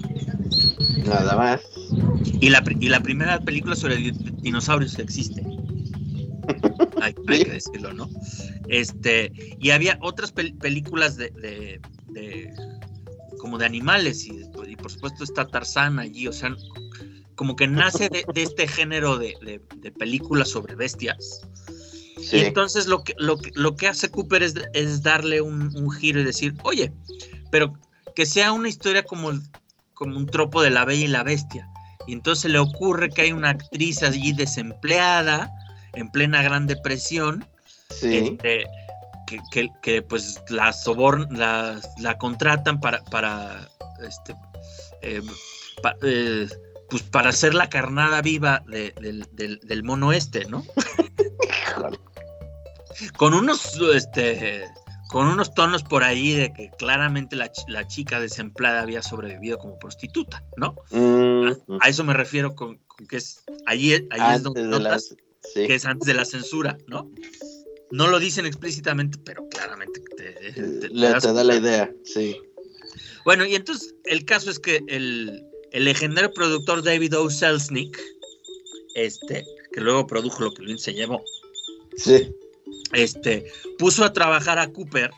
Nada 1.06 1.36
más. 1.36 1.62
Y 2.42 2.50
la, 2.50 2.64
y 2.80 2.90
la 2.90 3.02
primera 3.02 3.40
película 3.40 3.76
sobre 3.76 4.12
dinosaurios 4.42 4.96
que 4.96 5.04
existe. 5.04 5.44
hay, 7.02 7.14
que 7.14 7.52
decirlo, 7.52 7.94
¿no? 7.94 8.10
Este, 8.68 9.32
y 9.60 9.70
había 9.72 9.98
otras 10.02 10.32
películas 10.32 11.18
de, 11.18 11.80
como 13.38 13.58
de 13.58 13.65
animales 13.65 14.25
y, 14.25 14.46
por 14.75 14.91
supuesto 14.91 15.24
está 15.24 15.46
Tarzán 15.46 16.00
allí, 16.00 16.27
o 16.27 16.34
sea, 16.34 16.56
como 17.36 17.56
que 17.56 17.67
nace 17.67 18.10
de, 18.10 18.25
este 18.36 18.67
género 18.67 19.17
de, 19.17 19.62
películas 19.98 20.50
sobre 20.50 20.75
bestias. 20.75 21.41
Y 22.32 22.39
entonces 22.39 22.88
lo 22.88 23.03
que, 23.03 23.13
lo, 23.20 23.38
lo 23.53 23.75
que 23.75 23.88
hace 23.88 24.10
Cooper 24.10 24.41
es, 24.41 24.56
es 24.74 25.03
darle 25.03 25.39
un, 25.41 25.91
giro 25.91 26.20
y 26.20 26.24
decir, 26.24 26.56
oye, 26.63 26.91
pero 27.51 27.74
que 28.15 28.25
sea 28.25 28.51
una 28.51 28.70
historia 28.70 29.03
como, 29.03 29.32
como 29.94 30.17
un 30.17 30.25
tropo 30.25 30.62
de 30.62 30.72
la 30.72 30.84
bella 30.84 31.06
y 31.06 31.10
la 31.10 31.24
bestia. 31.24 31.70
Y 32.08 32.13
entonces 32.13 32.51
le 32.51 32.58
ocurre 32.58 33.10
que 33.10 33.22
hay 33.22 33.32
una 33.34 33.51
actriz 33.51 34.01
allí 34.01 34.34
desempleada, 34.34 35.51
en 35.94 36.10
plena 36.10 36.41
Gran 36.41 36.67
Depresión, 36.67 37.46
este, 37.89 38.65
que, 39.51 39.69
que, 39.81 40.01
pues 40.01 40.41
la, 40.50 40.74
sobor 40.74 41.31
la, 41.31 41.79
la 42.00 42.17
contratan 42.17 42.79
para, 42.79 43.03
para 43.05 43.69
este, 44.01 44.34
eh, 45.01 45.22
eh, 46.01 46.48
pues 46.89 47.03
para 47.03 47.29
hacer 47.29 47.53
la 47.53 47.69
carnada 47.69 48.22
viva 48.22 48.63
del, 48.67 49.84
mono 49.84 50.13
este, 50.13 50.46
¿no? 50.46 50.63
con 53.17 53.34
unos, 53.34 53.79
este, 53.93 54.65
con 55.10 55.27
unos 55.27 55.53
tonos 55.53 55.84
por 55.84 56.03
ahí 56.03 56.34
de 56.34 56.53
que 56.53 56.72
claramente 56.77 57.36
la, 57.36 57.51
chica 57.88 58.19
desempleada 58.19 58.81
había 58.81 59.01
sobrevivido 59.01 59.57
como 59.57 59.77
prostituta, 59.77 60.43
¿no? 60.55 60.75
a, 61.81 61.89
eso 61.89 62.03
me 62.03 62.13
refiero 62.13 62.55
con, 62.55 62.79
que 63.10 63.17
es, 63.17 63.43
ahí, 63.65 63.93
es 63.93 64.43
donde 64.43 64.63
notas 64.63 65.15
que 65.53 65.75
es 65.75 65.86
antes 65.86 66.07
de 66.07 66.13
la 66.13 66.25
censura, 66.25 66.77
¿no? 66.88 67.10
No 67.91 68.08
lo 68.08 68.20
dicen 68.20 68.46
explícitamente, 68.46 69.17
pero 69.24 69.48
claramente 69.50 70.01
te, 70.17 70.34
te, 70.51 70.89
Le, 70.89 71.10
da 71.10 71.44
la 71.44 71.56
idea, 71.56 71.91
sí. 72.03 72.38
Bueno, 73.24 73.46
y 73.46 73.56
entonces 73.56 73.96
el 74.06 74.25
caso 74.25 74.50
es 74.50 74.60
que 74.60 74.82
el, 74.88 75.46
el 75.72 75.86
legendario 75.86 76.34
productor 76.34 76.84
David 76.84 77.17
O. 77.17 77.29
Selznick, 77.29 78.00
este, 78.96 79.46
que 79.72 79.82
luego 79.82 80.08
produjo 80.08 80.44
lo 80.44 80.53
que 80.53 80.63
Luis 80.63 80.82
se 80.82 80.94
llevó, 80.94 81.24
sí. 81.96 82.34
este, 82.94 83.51
puso 83.77 84.03
a 84.03 84.13
trabajar 84.13 84.60
a 84.60 84.72
Cooper 84.72 85.12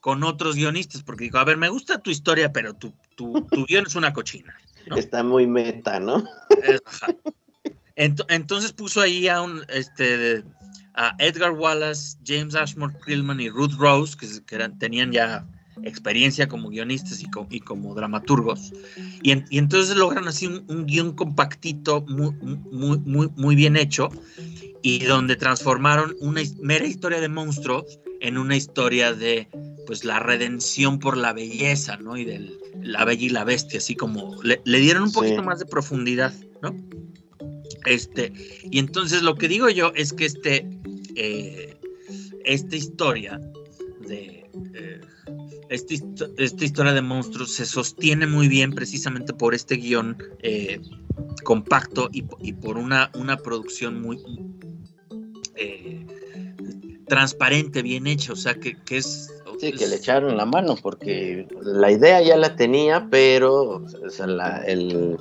con 0.00 0.22
otros 0.22 0.56
guionistas, 0.56 1.02
porque 1.02 1.24
dijo, 1.24 1.38
a 1.38 1.44
ver, 1.44 1.56
me 1.56 1.68
gusta 1.68 1.98
tu 2.00 2.10
historia, 2.10 2.52
pero 2.52 2.74
tu, 2.74 2.94
tu, 3.16 3.34
guion 3.66 3.86
es 3.86 3.94
una 3.94 4.12
cochina. 4.12 4.56
Está 4.96 5.22
muy 5.22 5.46
meta, 5.46 6.00
¿no? 6.00 6.24
entonces 7.96 8.72
puso 8.72 9.00
ahí 9.00 9.28
a 9.28 9.42
un, 9.42 9.64
este, 9.68 10.44
a 10.98 11.14
Edgar 11.18 11.52
Wallace, 11.52 12.18
James 12.26 12.54
Ashmore 12.54 12.92
Krillman 13.00 13.40
y 13.40 13.48
Ruth 13.48 13.74
Rose, 13.78 14.16
que, 14.18 14.26
que 14.44 14.54
eran, 14.56 14.78
tenían 14.78 15.12
ya 15.12 15.46
experiencia 15.84 16.48
como 16.48 16.68
guionistas 16.68 17.22
y, 17.22 17.60
como 17.60 17.94
dramaturgos. 17.94 18.72
Y, 19.22 19.32
entonces 19.56 19.96
logran 19.96 20.28
así 20.28 20.46
un, 20.46 20.86
guion 20.86 21.12
compactito, 21.12 22.02
muy, 22.08 22.32
muy, 22.72 22.98
muy, 22.98 23.30
muy 23.36 23.54
bien 23.54 23.76
hecho, 23.76 24.08
y 24.82 25.04
donde 25.04 25.36
transformaron 25.36 26.16
una 26.20 26.42
mera 26.60 26.86
historia 26.86 27.20
de 27.20 27.28
monstruos 27.28 28.00
en 28.20 28.36
una 28.36 28.56
historia 28.56 29.12
de 29.12 29.48
pues 29.86 30.04
la 30.04 30.18
redención 30.18 30.98
por 30.98 31.16
la 31.16 31.32
belleza, 31.32 31.96
¿no? 31.96 32.16
Y 32.16 32.24
de 32.24 32.52
la 32.82 33.04
bella 33.04 33.24
y 33.24 33.30
la 33.30 33.44
bestia, 33.44 33.78
así 33.78 33.94
como 33.94 34.36
le, 34.42 34.60
dieron 34.64 35.04
un 35.04 35.12
poquito 35.12 35.42
más 35.42 35.60
de 35.60 35.66
profundidad, 35.66 36.34
¿no? 36.60 36.74
Este, 37.86 38.32
y 38.70 38.78
entonces 38.78 39.22
lo 39.22 39.36
que 39.36 39.48
digo 39.48 39.68
yo 39.70 39.92
es 39.94 40.12
que 40.12 40.26
este, 40.26 40.68
eh, 41.18 41.76
esta 42.44 42.76
historia 42.76 43.40
de 44.06 44.48
eh, 44.74 45.00
esta, 45.68 45.94
esta, 46.38 46.64
historia 46.64 46.92
de 46.92 47.02
monstruos 47.02 47.52
se 47.52 47.66
sostiene 47.66 48.26
muy 48.26 48.48
bien 48.48 48.72
precisamente 48.72 49.32
por 49.32 49.54
este 49.54 49.76
guion 49.76 50.16
eh, 50.42 50.80
compacto 51.44 52.08
y, 52.12 52.22
por 52.52 52.78
una, 52.78 53.10
una 53.14 53.36
producción 53.36 54.00
muy 54.00 54.18
eh, 55.56 56.06
transparente, 57.06 57.82
bien 57.82 58.06
hecha, 58.06 58.32
o 58.32 58.36
sea, 58.36 58.54
que, 58.54 58.76
es... 58.90 59.34
Sí, 59.60 59.72
que 59.72 59.86
le 59.88 59.96
echaron 59.96 60.36
la 60.36 60.46
mano, 60.46 60.76
porque 60.80 61.48
la 61.62 61.90
idea 61.90 62.22
ya 62.22 62.36
la 62.36 62.54
tenía, 62.54 63.08
pero 63.10 63.84
el, 64.66 65.18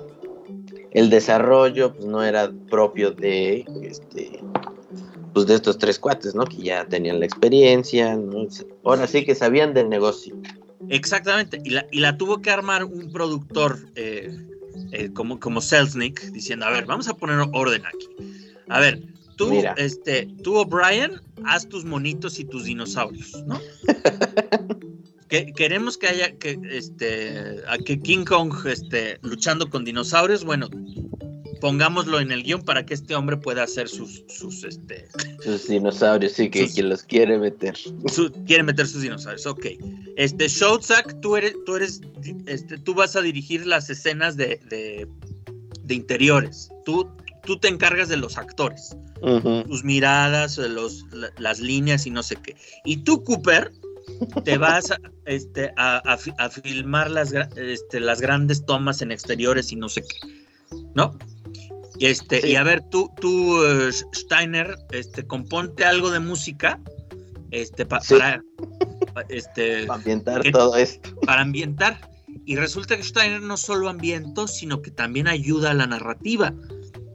el, 0.91 1.09
desarrollo 1.09 1.93
pues, 1.93 2.05
no 2.05 2.23
era 2.23 2.51
propio 2.69 3.11
de 3.11 3.65
este, 3.81 4.39
pues, 5.37 5.45
de 5.45 5.53
estos 5.53 5.77
tres 5.77 5.99
cuates, 5.99 6.33
¿no? 6.33 6.45
Que 6.45 6.57
ya 6.57 6.83
tenían 6.85 7.19
la 7.19 7.27
experiencia, 7.27 8.17
ahora 8.83 9.05
sí 9.05 9.23
que 9.23 9.35
sabían 9.35 9.71
del 9.75 9.87
negocio. 9.87 10.35
Exactamente, 10.89 11.61
y 11.63 11.69
la, 11.69 11.85
y 11.91 11.99
la 11.99 12.17
tuvo 12.17 12.41
que 12.41 12.49
armar 12.49 12.83
un 12.83 13.11
productor 13.11 13.77
eh, 13.93 14.35
eh, 14.93 15.11
como, 15.13 15.39
como 15.39 15.61
Selznick, 15.61 16.31
diciendo, 16.31 16.65
a 16.65 16.71
ver, 16.71 16.87
vamos 16.87 17.07
a 17.07 17.13
poner 17.13 17.37
orden 17.53 17.85
aquí. 17.85 18.07
A 18.67 18.79
ver, 18.79 18.99
tú, 19.35 19.63
este, 19.75 20.27
tú 20.41 20.55
O'Brien, 20.55 21.21
haz 21.45 21.69
tus 21.69 21.85
monitos 21.85 22.39
y 22.39 22.45
tus 22.45 22.63
dinosaurios, 22.63 23.43
¿no? 23.45 23.61
que, 25.27 25.53
queremos 25.53 25.99
que 25.99 26.07
haya 26.07 26.31
que 26.31 26.59
este 26.67 27.61
a 27.67 27.77
que 27.77 27.99
King 27.99 28.25
Kong 28.25 28.55
esté 28.65 29.19
luchando 29.21 29.69
con 29.69 29.85
dinosaurios, 29.85 30.43
bueno, 30.43 30.67
pongámoslo 31.59 32.19
en 32.19 32.31
el 32.31 32.43
guion 32.43 32.61
para 32.61 32.85
que 32.85 32.93
este 32.93 33.15
hombre 33.15 33.37
pueda 33.37 33.63
hacer 33.63 33.87
sus, 33.89 34.23
sus, 34.27 34.63
este, 34.63 35.07
sus 35.43 35.67
dinosaurios, 35.67 36.33
sí, 36.33 36.49
que, 36.49 36.67
los 36.83 37.03
quiere 37.03 37.37
meter. 37.37 37.75
quiere 38.45 38.63
meter 38.63 38.87
sus 38.87 39.01
dinosaurios, 39.01 39.45
ok. 39.45 39.65
Este, 40.15 40.47
Showzak, 40.47 41.19
tú 41.21 41.35
eres, 41.35 41.55
tú 41.65 41.75
eres, 41.75 42.01
este, 42.45 42.77
tú 42.77 42.93
vas 42.93 43.15
a 43.15 43.21
dirigir 43.21 43.65
las 43.65 43.89
escenas 43.89 44.37
de, 44.37 44.59
de, 44.69 45.93
interiores. 45.93 46.69
Tú, 46.85 47.09
tú 47.45 47.57
te 47.57 47.67
encargas 47.67 48.09
de 48.09 48.17
los 48.17 48.37
actores, 48.37 48.95
tus 49.67 49.83
miradas, 49.83 50.57
los, 50.57 51.05
las 51.37 51.59
líneas 51.59 52.05
y 52.05 52.11
no 52.11 52.23
sé 52.23 52.35
qué. 52.35 52.55
Y 52.85 52.97
tú, 52.97 53.23
Cooper, 53.23 53.71
te 54.43 54.57
vas 54.57 54.91
a, 54.91 54.97
este, 55.25 55.73
a, 55.77 55.97
a, 55.97 56.49
filmar 56.49 57.11
las, 57.11 57.33
este, 57.55 57.99
las 57.99 58.21
grandes 58.21 58.65
tomas 58.65 59.01
en 59.01 59.11
exteriores 59.11 59.71
y 59.71 59.75
no 59.75 59.89
sé 59.89 60.01
qué, 60.01 60.75
¿no? 60.95 61.17
Este, 61.99 62.47
Y 62.47 62.55
a 62.55 62.63
ver, 62.63 62.83
tú, 62.89 63.11
tú 63.19 63.63
eh, 63.63 63.91
Steiner, 64.13 64.77
este, 64.91 65.25
componte 65.25 65.83
algo 65.85 66.11
de 66.11 66.19
música 66.19 66.79
este, 67.51 67.85
para, 67.85 68.43
este, 69.29 69.87
ambientar 69.89 70.43
todo 70.51 70.75
esto. 70.75 71.15
Para 71.21 71.41
ambientar. 71.41 71.99
Y 72.45 72.55
resulta 72.55 72.97
que 72.97 73.03
Steiner 73.03 73.41
no 73.41 73.57
solo 73.57 73.89
ambientó, 73.89 74.47
sino 74.47 74.81
que 74.81 74.91
también 74.91 75.27
ayuda 75.27 75.71
a 75.71 75.73
la 75.73 75.87
narrativa. 75.87 76.53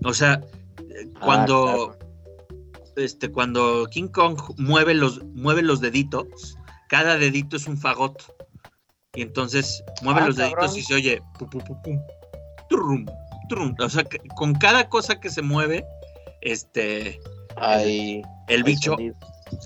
O 0.05 0.13
sea, 0.15 0.41
ah, 0.41 1.21
cuando, 1.25 1.97
este, 2.97 3.31
cuando 3.31 3.87
King 3.91 4.09
Kong 4.09 4.39
mueve 4.59 4.95
los, 4.95 5.25
mueve 5.35 5.63
los 5.63 5.81
deditos, 5.81 6.59
cada 6.89 7.17
dedito 7.19 7.57
es 7.57 7.67
un 7.67 7.79
fagot. 7.79 8.23
Y 9.15 9.23
entonces 9.23 9.83
mueve 10.03 10.21
ah, 10.23 10.27
los 10.27 10.37
deditos 10.37 10.77
y 10.77 10.83
se 10.83 10.95
oye 10.95 11.23
pum, 11.39 11.49
pum, 11.51 11.63
pum, 11.65 11.83
pum, 12.69 13.07
o 13.55 13.89
sea, 13.89 14.05
con 14.37 14.55
cada 14.55 14.89
cosa 14.89 15.21
que 15.21 15.31
se 15.31 15.43
mueve, 15.43 15.85
este, 16.41 17.21
hay, 17.57 18.23
el 18.49 18.65
bicho, 18.65 18.97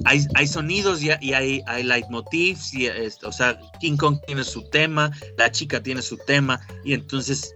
hay, 0.04 0.46
sonidos 0.46 1.02
y, 1.02 1.10
hay, 1.10 1.62
hay 1.66 1.82
leitmotivs, 1.82 2.74
y, 2.74 2.86
este, 2.86 3.26
o 3.26 3.32
sea, 3.32 3.58
King 3.80 3.96
Kong 3.96 4.18
tiene 4.26 4.44
su 4.44 4.68
tema, 4.70 5.10
la 5.38 5.50
chica 5.50 5.82
tiene 5.82 6.02
su 6.02 6.16
tema, 6.18 6.60
y 6.84 6.94
entonces 6.94 7.52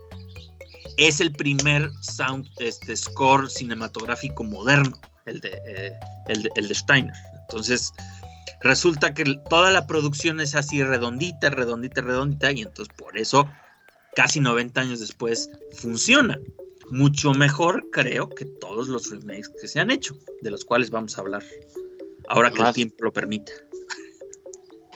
es 0.96 1.20
el 1.20 1.32
primer 1.32 1.90
sound, 2.02 2.46
este, 2.58 2.96
score 2.96 3.50
cinematográfico 3.50 4.44
moderno, 4.44 4.98
el 5.26 5.40
de, 5.40 5.60
eh, 5.66 5.92
el 6.28 6.42
de, 6.42 6.50
el 6.56 6.68
de 6.68 6.74
Steiner. 6.74 7.14
Entonces, 7.42 7.92
resulta 8.60 9.12
que 9.14 9.24
toda 9.48 9.70
la 9.70 9.86
producción 9.86 10.40
es 10.40 10.54
así 10.54 10.82
redondita, 10.82 11.50
redondita, 11.50 12.00
redondita, 12.00 12.52
y 12.52 12.62
entonces 12.62 12.94
por 12.96 13.18
eso 13.18 13.48
casi 14.14 14.40
90 14.40 14.80
años 14.80 15.00
después, 15.00 15.50
funciona. 15.72 16.38
Mucho 16.90 17.32
mejor, 17.32 17.88
creo, 17.92 18.28
que 18.28 18.44
todos 18.44 18.88
los 18.88 19.10
remakes 19.10 19.48
que 19.60 19.68
se 19.68 19.78
han 19.78 19.90
hecho, 19.90 20.16
de 20.42 20.50
los 20.50 20.64
cuales 20.64 20.90
vamos 20.90 21.16
a 21.16 21.20
hablar 21.20 21.44
ahora 22.28 22.50
que 22.50 22.62
el 22.62 22.72
tiempo 22.72 22.96
lo 23.04 23.12
permita. 23.12 23.52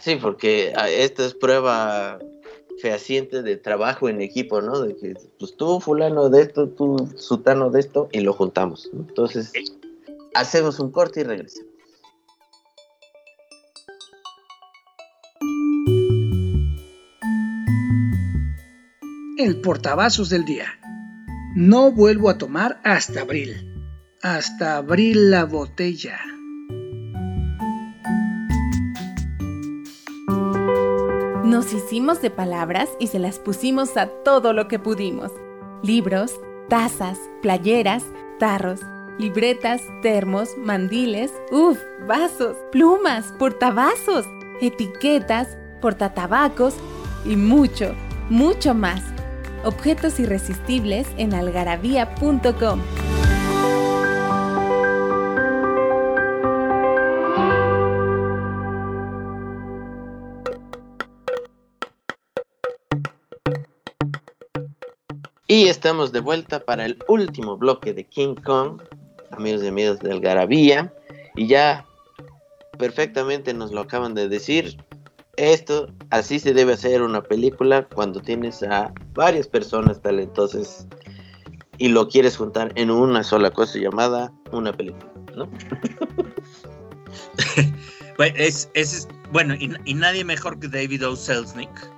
Sí, 0.00 0.16
porque 0.20 0.72
ah, 0.77 0.88
esta 0.88 1.24
es 1.24 1.35
prueba 1.35 2.18
fehaciente 2.81 3.42
de 3.42 3.57
trabajo 3.57 4.09
en 4.09 4.20
equipo, 4.20 4.61
¿no? 4.61 4.81
De 4.81 4.96
que, 4.96 5.14
pues 5.38 5.57
tú 5.57 5.81
fulano 5.81 6.29
de 6.29 6.42
esto, 6.42 6.68
tú 6.68 7.09
sutano 7.16 7.70
de 7.70 7.81
esto, 7.81 8.09
y 8.12 8.20
lo 8.20 8.33
juntamos. 8.33 8.90
Entonces, 8.92 9.53
hacemos 10.35 10.79
un 10.81 10.90
corte 10.90 11.20
y 11.20 11.24
regresamos. 11.24 11.73
El 19.44 19.61
portavasos 19.61 20.30
del 20.30 20.46
día. 20.46 20.68
No 21.54 21.92
vuelvo 21.92 22.30
a 22.30 22.38
tomar 22.38 22.80
hasta 22.83 23.20
abril. 23.20 23.74
Hasta 24.22 24.78
abril 24.78 25.30
la 25.30 25.44
botella. 25.44 26.18
Nos 31.44 31.74
hicimos 31.74 32.22
de 32.22 32.30
palabras 32.30 32.88
y 32.98 33.09
se 33.09 33.18
las 33.18 33.38
pusimos 33.38 33.98
a 33.98 34.07
todo 34.07 34.54
lo 34.54 34.66
que 34.66 34.78
pudimos. 34.78 35.30
Libros, 35.83 36.40
tazas, 36.70 37.18
playeras, 37.42 38.02
tarros, 38.38 38.80
libretas, 39.18 39.83
termos, 40.00 40.57
mandiles, 40.57 41.30
uff, 41.52 41.78
vasos, 42.09 42.57
plumas, 42.72 43.26
portavasos, 43.38 44.24
etiquetas, 44.62 45.59
portatabacos 45.83 46.76
y 47.26 47.37
mucho, 47.37 47.94
mucho 48.30 48.72
más. 48.72 49.13
Objetos 49.64 50.20
irresistibles 50.20 51.07
en 51.16 51.35
algarabía.com. 51.35 52.81
Y 65.46 65.68
estamos 65.68 66.11
de 66.11 66.20
vuelta 66.20 66.61
para 66.64 66.85
el 66.85 66.98
último 67.07 67.57
bloque 67.57 67.92
de 67.94 68.05
King 68.05 68.35
Kong, 68.35 68.83
amigos 69.31 69.62
y 69.62 69.68
amigas 69.68 70.00
del 70.00 70.20
Garabía. 70.20 70.92
Y 71.37 71.46
ya 71.46 71.87
perfectamente 72.77 73.55
nos 73.55 73.70
lo 73.70 73.83
acaban 73.83 74.14
de 74.14 74.29
decir. 74.29 74.77
Esto, 75.37 75.88
así 76.11 76.38
se 76.38 76.53
debe 76.55 76.75
hacer 76.75 77.03
una 77.03 77.23
película 77.23 77.88
cuando 77.94 78.20
tienes 78.20 78.62
a 78.62 78.92
varias 79.14 79.49
personas 79.49 80.01
talentosas 80.01 80.87
y 81.79 81.88
lo 81.88 82.09
quieres 82.09 82.37
juntar 82.37 82.73
en 82.77 82.90
una 82.90 83.25
sola 83.25 83.51
cosa 83.51 83.79
llamada 83.79 84.33
una 84.53 84.73
película, 84.73 85.12
¿no? 85.37 85.49
es, 88.37 88.70
es, 88.75 89.09
bueno, 89.33 89.55
y, 89.55 89.94
nadie 89.94 90.25
mejor 90.25 90.59
que 90.61 90.68
David 90.68 91.07
O. 91.07 91.16
Selznick. 91.16 91.90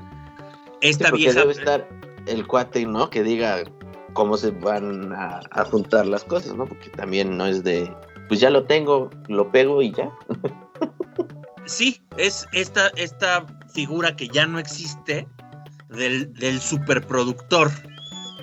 Esta 0.81 1.11
Sí, 1.11 1.17
vieja. 1.17 1.41
debe 1.41 1.53
estar 1.53 1.89
el 2.27 2.47
cuate, 2.47 2.87
¿no? 2.87 3.11
Que 3.11 3.23
diga 3.23 3.65
cómo 4.15 4.37
se 4.37 4.51
van 4.51 5.13
a, 5.13 5.41
a 5.51 5.65
juntar 5.65 6.07
las 6.07 6.25
cosas, 6.25 6.55
¿no? 6.55 6.67
Porque 6.67 6.89
también 6.91 7.37
no 7.37 7.47
es 7.47 7.63
de, 7.65 7.93
pues 8.29 8.41
ya 8.41 8.51
lo 8.51 8.65
tengo, 8.65 9.11
lo 9.29 9.51
pego 9.51 9.83
y 9.83 9.93
ya. 9.93 10.11
Sí, 11.67 12.01
es 12.17 12.47
esta, 12.53 12.89
esta 12.97 13.45
figura 13.75 14.15
que 14.17 14.29
ya 14.29 14.47
no 14.47 14.59
existe 14.59 15.27
del, 15.89 16.33
del 16.35 16.61
superproductor. 16.61 17.71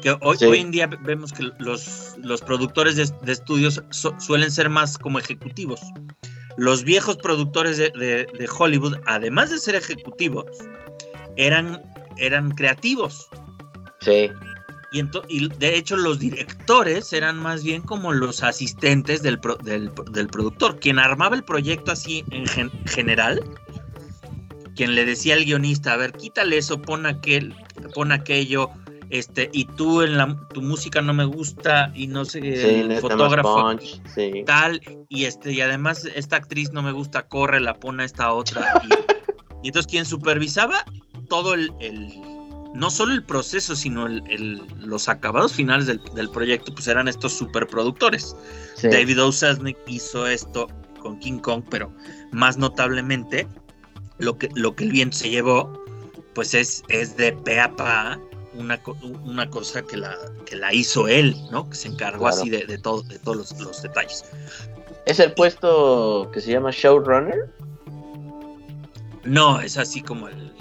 Que 0.01 0.15
hoy, 0.21 0.37
Sí. 0.37 0.45
hoy 0.45 0.59
en 0.59 0.71
día 0.71 0.87
vemos 0.87 1.31
que 1.31 1.49
los, 1.59 2.15
los 2.21 2.41
productores 2.41 2.97
de, 2.97 3.09
de 3.25 3.31
estudios 3.31 3.81
su- 3.91 4.13
suelen 4.19 4.51
ser 4.51 4.69
más 4.69 4.97
como 4.97 5.17
ejecutivos. 5.19 5.79
Los 6.57 6.83
viejos 6.83 7.17
productores 7.17 7.77
de, 7.77 7.89
de- 7.91 8.27
de 8.37 8.49
Hollywood, 8.59 8.97
además 9.05 9.49
de 9.49 9.59
ser 9.59 9.75
ejecutivos, 9.75 10.45
eran, 11.37 11.81
eran 12.17 12.51
creativos. 12.51 13.27
Sí, 14.01 14.29
Y, 14.93 14.99
ento- 15.01 15.25
y 15.27 15.49
de 15.49 15.75
hecho 15.75 15.97
los 15.97 16.19
directores 16.19 17.11
eran 17.13 17.37
más 17.41 17.63
bien 17.63 17.81
como 17.81 18.13
los 18.13 18.43
asistentes 18.43 19.23
del, 19.23 19.39
pro- 19.39 19.57
del, 19.57 19.91
del 20.11 20.27
productor, 20.27 20.79
quien 20.79 20.99
armaba 20.99 21.35
el 21.35 21.43
proyecto 21.43 21.91
así 21.91 22.23
en 22.29 22.45
gen- 22.45 22.71
general, 22.85 23.41
quien 24.75 24.95
le 24.95 25.03
decía 25.05 25.33
al 25.33 25.45
guionista, 25.45 25.93
a 25.93 25.97
ver, 25.97 26.13
quítale 26.13 26.57
eso, 26.57 26.79
pon 26.81 27.05
aquel, 27.07 27.55
pon 27.95 28.11
aquello, 28.11 28.69
este, 29.09 29.49
y 29.51 29.65
tú 29.65 30.01
en 30.03 30.17
la 30.17 30.35
tu 30.53 30.61
música 30.61 31.01
no 31.01 31.13
me 31.13 31.25
gusta, 31.25 31.91
y 31.95 32.07
no 32.07 32.23
sé, 32.25 32.41
sí, 32.41 32.67
el 32.81 32.99
fotógrafo 32.99 33.61
punch, 33.61 34.01
sí. 34.13 34.43
tal, 34.45 34.79
y 35.09 35.25
este, 35.25 35.51
y 35.53 35.61
además 35.61 36.05
esta 36.15 36.35
actriz 36.37 36.71
no 36.71 36.81
me 36.83 36.91
gusta, 36.91 37.27
corre, 37.27 37.59
la 37.59 37.75
pone 37.75 38.03
a 38.03 38.05
esta 38.05 38.31
otra. 38.31 38.79
Y, 38.83 38.89
y 39.63 39.67
entonces 39.69 39.89
quien 39.91 40.05
supervisaba 40.05 40.83
todo 41.29 41.53
el, 41.55 41.71
el- 41.79 42.11
no 42.73 42.89
solo 42.89 43.13
el 43.13 43.23
proceso, 43.23 43.75
sino 43.75 44.07
el- 44.07 44.23
el- 44.29 44.61
los 44.79 45.07
acabados 45.09 45.53
finales 45.53 45.85
del, 45.87 46.01
del 46.15 46.29
proyecto, 46.29 46.73
pues 46.73 46.87
eran 46.87 47.07
estos 47.07 47.33
superproductores. 47.33 48.35
sí. 48.75 48.87
David 48.89 49.21
O. 49.23 49.31
Selznick 49.31 49.77
hizo 49.87 50.25
esto 50.27 50.67
con 50.99 51.19
King 51.19 51.39
Kong, 51.39 51.63
pero 51.69 51.93
más 52.31 52.57
notablemente, 52.57 53.47
lo 54.17 54.37
que, 54.37 54.49
lo 54.55 54.75
que 54.75 54.85
el 54.85 54.91
viento 54.91 55.17
se 55.17 55.29
llevó, 55.29 55.83
pues 56.33 56.53
es, 56.53 56.83
es 56.89 57.15
de 57.17 57.33
pe 57.33 57.59
a 57.59 57.69
pa 57.75 58.19
una, 58.55 58.79
una 59.23 59.49
cosa 59.49 59.81
que 59.81 59.97
la, 59.97 60.15
que 60.45 60.55
la 60.55 60.73
hizo 60.73 61.07
él, 61.07 61.35
¿no? 61.51 61.69
Que 61.69 61.75
se 61.75 61.87
encargó 61.89 62.25
Claro. 62.25 62.37
así 62.37 62.49
de, 62.49 62.65
de, 62.65 62.77
todo, 62.77 63.01
de 63.03 63.19
todos 63.19 63.37
los, 63.37 63.59
los 63.59 63.81
detalles. 63.81 64.25
¿Es 65.05 65.19
el 65.19 65.33
puesto 65.33 66.29
que 66.33 66.39
se 66.41 66.51
llama 66.51 66.69
showrunner? 66.71 67.49
No, 69.23 69.59
es 69.61 69.77
así 69.77 70.01
como 70.01 70.27
el, 70.27 70.51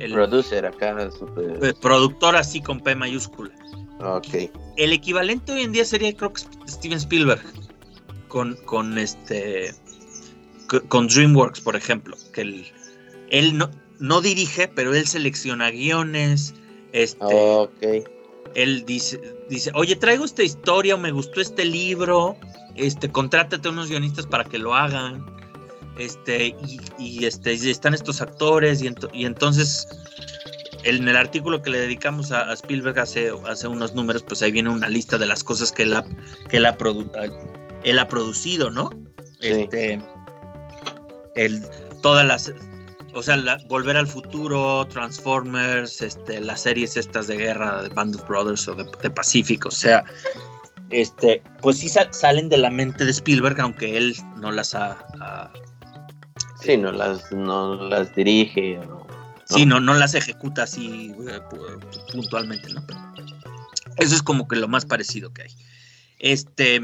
el- 0.00 0.12
Producer 0.12 0.66
acá, 0.66 1.10
super... 1.10 1.58
el 1.62 1.74
productor 1.74 2.36
así 2.36 2.60
con 2.60 2.80
P 2.80 2.94
mayúscula. 2.94 3.50
Ok, 4.00 4.50
El 4.76 4.92
equivalente 4.92 5.52
hoy 5.52 5.62
en 5.62 5.72
día 5.72 5.84
sería 5.84 6.16
creo 6.16 6.32
que 6.32 6.42
Steven 6.68 6.98
Spielberg 6.98 7.42
con, 8.28 8.54
con 8.64 8.96
este 8.98 9.74
co- 10.68 10.82
con 10.88 11.08
DreamWorks, 11.08 11.60
por 11.60 11.74
ejemplo, 11.74 12.16
que 12.32 12.42
él, 12.42 12.66
él 13.30 13.58
no, 13.58 13.70
no 13.98 14.20
dirige, 14.20 14.68
pero 14.68 14.94
él 14.94 15.06
selecciona 15.06 15.70
guiones, 15.70 16.54
este, 16.92 17.24
ok. 17.24 18.06
él 18.54 18.84
dice, 18.86 19.20
dice, 19.48 19.72
oye, 19.74 19.96
traigo 19.96 20.24
esta 20.24 20.44
historia, 20.44 20.94
o 20.94 20.98
me 20.98 21.10
gustó 21.10 21.40
este 21.40 21.64
libro, 21.64 22.36
este, 22.76 23.10
contrátate 23.10 23.68
unos 23.68 23.88
guionistas 23.88 24.26
para 24.26 24.44
que 24.44 24.58
lo 24.58 24.74
hagan, 24.76 25.24
este, 25.98 26.48
y, 26.48 26.80
y, 26.98 27.24
este, 27.26 27.54
y 27.54 27.70
están 27.70 27.94
estos 27.94 28.20
actores, 28.20 28.82
y, 28.82 28.88
ento- 28.88 29.10
y 29.12 29.24
entonces 29.26 29.86
en 30.84 31.08
el 31.08 31.16
artículo 31.16 31.60
que 31.60 31.70
le 31.70 31.80
dedicamos 31.80 32.30
a, 32.32 32.48
a 32.50 32.52
Spielberg 32.54 32.98
hace, 33.00 33.32
hace 33.48 33.66
unos 33.68 33.94
números, 33.94 34.22
pues 34.22 34.40
ahí 34.42 34.52
viene 34.52 34.70
una 34.70 34.88
lista 34.88 35.18
de 35.18 35.26
las 35.26 35.42
cosas 35.42 35.72
que 35.72 35.82
él 35.82 35.94
ha, 35.94 36.04
que 36.48 36.58
él 36.58 36.66
ha, 36.66 36.78
produ- 36.78 37.10
él 37.84 37.98
ha 37.98 38.08
producido, 38.08 38.70
¿no? 38.70 38.90
Sí. 39.40 39.48
Este, 39.48 40.00
el, 41.34 41.62
todas 42.02 42.24
las, 42.26 42.52
o 43.14 43.22
sea, 43.22 43.36
la- 43.36 43.58
Volver 43.68 43.96
al 43.96 44.06
Futuro, 44.06 44.86
Transformers, 44.86 46.00
este, 46.00 46.40
las 46.40 46.62
series 46.62 46.96
estas 46.96 47.26
de 47.26 47.36
guerra 47.36 47.82
de 47.82 47.88
Band 47.88 48.14
of 48.16 48.26
Brothers 48.28 48.68
o 48.68 48.74
de, 48.74 48.84
de 49.02 49.10
Pacific, 49.10 49.66
o 49.66 49.70
sea, 49.72 50.04
este, 50.90 51.42
pues 51.60 51.78
sí 51.78 51.88
sa- 51.88 52.12
salen 52.12 52.48
de 52.48 52.56
la 52.58 52.70
mente 52.70 53.04
de 53.04 53.10
Spielberg, 53.10 53.60
aunque 53.60 53.96
él 53.96 54.16
no 54.36 54.50
las 54.52 54.74
ha, 54.74 54.96
ha- 55.20 55.52
Sí, 56.60 56.76
no 56.76 56.92
las, 56.92 57.30
no 57.32 57.88
las 57.88 58.14
dirige. 58.14 58.78
o- 58.80 59.06
sí, 59.44 59.64
no, 59.66 59.80
no 59.80 59.94
las 59.94 60.14
ejecuta 60.14 60.64
así 60.64 61.14
eh, 61.28 61.40
pu- 61.50 62.12
puntualmente, 62.12 62.68
¿no? 62.72 62.84
Pero 62.86 62.98
eso 63.96 64.14
es 64.14 64.22
como 64.22 64.46
que 64.48 64.56
lo 64.56 64.68
más 64.68 64.84
parecido 64.84 65.32
que 65.32 65.42
hay. 65.42 65.50
Este, 66.18 66.80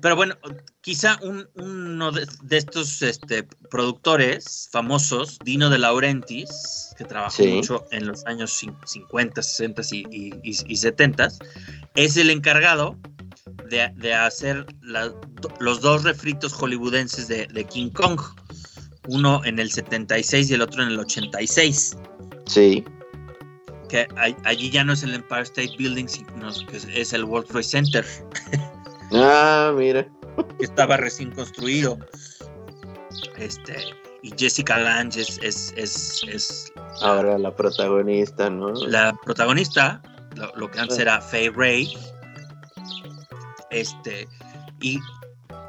pero 0.00 0.14
bueno, 0.14 0.36
quizá 0.80 1.18
un- 1.22 1.48
uno 1.54 2.12
de, 2.12 2.26
de 2.42 2.56
estos 2.56 3.02
este, 3.02 3.42
productores 3.70 4.68
famosos, 4.70 5.38
Dino 5.44 5.70
de 5.70 5.78
Laurentiis, 5.78 6.94
que 6.96 7.04
trabajó 7.04 7.42
Sí. 7.42 7.48
mucho 7.48 7.84
en 7.90 8.06
los 8.06 8.24
años 8.26 8.52
cin- 8.62 8.76
50, 8.86 9.42
60 9.42 9.82
y, 9.90 10.06
y, 10.44 10.56
y 10.66 10.76
70, 10.76 11.28
es 11.96 12.16
el 12.16 12.30
encargado 12.30 12.96
de, 13.68 13.90
de 13.96 14.14
hacer 14.14 14.66
la- 14.82 15.12
los 15.60 15.80
dos 15.80 16.04
refritos 16.04 16.52
hollywoodenses 16.52 17.28
de, 17.28 17.46
de 17.46 17.64
King 17.64 17.90
Kong, 17.90 18.20
uno 19.08 19.42
en 19.44 19.58
el 19.58 19.70
76 19.70 20.50
y 20.50 20.54
el 20.54 20.62
otro 20.62 20.82
en 20.82 20.88
el 20.90 20.98
86 21.00 21.96
Sí, 22.46 22.84
que 23.88 24.06
allí 24.44 24.70
ya 24.70 24.84
no 24.84 24.92
es 24.94 25.02
el 25.02 25.14
Empire 25.14 25.42
State 25.42 25.72
Building, 25.78 26.06
sino 26.08 26.50
que 26.70 26.76
es, 26.76 26.86
es 26.92 27.12
el 27.12 27.24
World 27.24 27.48
Trade 27.48 27.62
Center, 27.64 28.06
ah, 29.12 29.72
mira. 29.76 30.06
que 30.58 30.64
estaba 30.64 30.96
recién 30.96 31.30
construido. 31.32 31.98
Este, 33.36 33.76
y 34.22 34.32
Jessica 34.36 34.78
Lange 34.78 35.20
es, 35.20 35.38
es, 35.42 35.72
es, 35.76 36.22
es 36.28 36.72
Ahora 37.02 37.38
la 37.38 37.54
protagonista, 37.54 38.50
¿no? 38.50 38.72
la 38.86 39.14
protagonista, 39.24 40.02
lo, 40.36 40.54
lo 40.56 40.70
que 40.70 40.80
antes 40.80 40.98
era 40.98 41.20
Faye 41.20 41.50
Ray. 41.54 41.96
Este, 43.70 44.28
y 44.80 44.98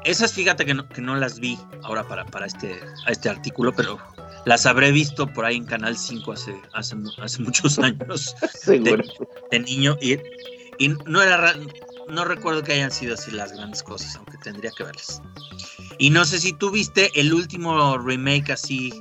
esas 0.04 0.32
fíjate 0.32 0.64
que 0.64 0.74
no, 0.74 0.88
que 0.88 1.00
no 1.00 1.16
las 1.16 1.38
vi 1.38 1.58
ahora 1.82 2.06
para, 2.06 2.24
para 2.26 2.46
este, 2.46 2.80
este 3.06 3.28
artículo, 3.28 3.74
pero 3.74 3.98
las 4.46 4.66
habré 4.66 4.92
visto 4.92 5.26
por 5.26 5.44
ahí 5.44 5.56
en 5.56 5.64
Canal 5.64 5.96
5 5.96 6.32
hace, 6.32 6.54
hace, 6.72 6.96
hace 7.22 7.42
muchos 7.42 7.78
años. 7.80 8.34
De, 8.66 9.60
niño. 9.60 9.96
Y, 10.00 10.18
y 10.78 10.88
no 11.06 11.20
era 11.20 11.54
no 12.10 12.24
recuerdo 12.24 12.62
que 12.62 12.72
hayan 12.72 12.90
sido 12.90 13.14
así 13.14 13.30
las 13.30 13.52
grandes 13.52 13.82
cosas, 13.82 14.16
aunque 14.16 14.36
tendría 14.38 14.70
que 14.72 14.84
verlas. 14.84 15.22
Y 15.98 16.10
no 16.10 16.24
sé 16.24 16.40
si 16.40 16.52
tú 16.52 16.70
viste 16.70 17.10
el 17.14 17.32
último 17.32 17.98
remake 17.98 18.50
así 18.50 18.92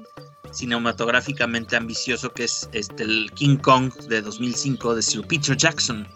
cinematográficamente 0.52 1.76
ambicioso 1.76 2.32
que 2.32 2.46
es 2.46 2.70
este 2.74 3.04
el 3.04 3.32
King 3.36 3.58
Kong 3.58 3.94
de 4.08 4.22
2005 4.22 4.96
de 4.96 5.02
Sir 5.02 5.26
Peter 5.28 5.56
Jackson. 5.56 6.08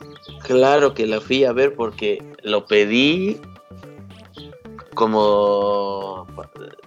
Claro 0.43 0.93
que 0.93 1.07
la 1.07 1.21
fui 1.21 1.45
a 1.45 1.53
ver 1.53 1.75
porque 1.75 2.21
lo 2.43 2.65
pedí 2.65 3.39
como 4.93 6.27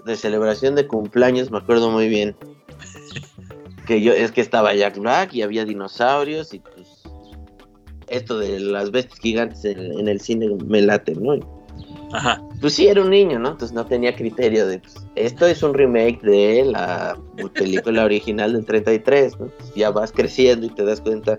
de 0.04 0.16
celebración 0.16 0.74
de 0.74 0.86
cumpleaños, 0.86 1.50
me 1.50 1.58
acuerdo 1.58 1.90
muy 1.90 2.08
bien. 2.08 2.36
Que 3.86 4.00
yo 4.00 4.12
es 4.12 4.32
que 4.32 4.40
estaba 4.40 4.74
Jack 4.74 4.98
Black 4.98 5.34
y 5.34 5.42
había 5.42 5.64
dinosaurios 5.64 6.52
y 6.54 6.60
pues 6.60 7.02
esto 8.08 8.38
de 8.38 8.60
las 8.60 8.90
bestias 8.90 9.18
gigantes 9.20 9.64
en, 9.64 10.08
el 10.08 10.20
cine 10.20 10.48
me 10.66 10.82
late, 10.82 11.14
¿no? 11.14 11.38
Ajá. 12.12 12.40
Pues 12.60 12.74
sí, 12.74 12.86
era 12.86 13.02
un 13.02 13.10
niño, 13.10 13.38
¿no? 13.38 13.50
Entonces 13.50 13.74
no 13.74 13.84
tenía 13.84 14.14
criterio 14.14 14.66
de, 14.66 14.78
pues, 14.78 14.96
esto 15.16 15.46
es 15.46 15.62
un 15.62 15.74
remake 15.74 16.20
de 16.22 16.64
la 16.64 17.18
película 17.54 18.04
original 18.04 18.52
del 18.52 18.64
33, 18.64 19.40
¿no? 19.40 19.50
ya 19.74 19.90
vas 19.90 20.12
creciendo 20.12 20.66
y 20.66 20.70
te 20.70 20.84
das 20.84 21.00
cuenta, 21.00 21.38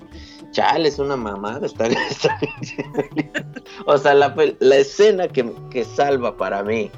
chale, 0.58 0.90
es 0.90 0.98
una 0.98 1.16
mamada 1.16 1.64
esta, 1.68 1.88
O 3.86 3.96
sea, 4.00 4.16
la, 4.16 4.34
escena 4.76 5.28
que, 5.28 5.54
que, 5.70 5.84
salva 5.84 6.36
para 6.36 6.64
mí 6.64 6.90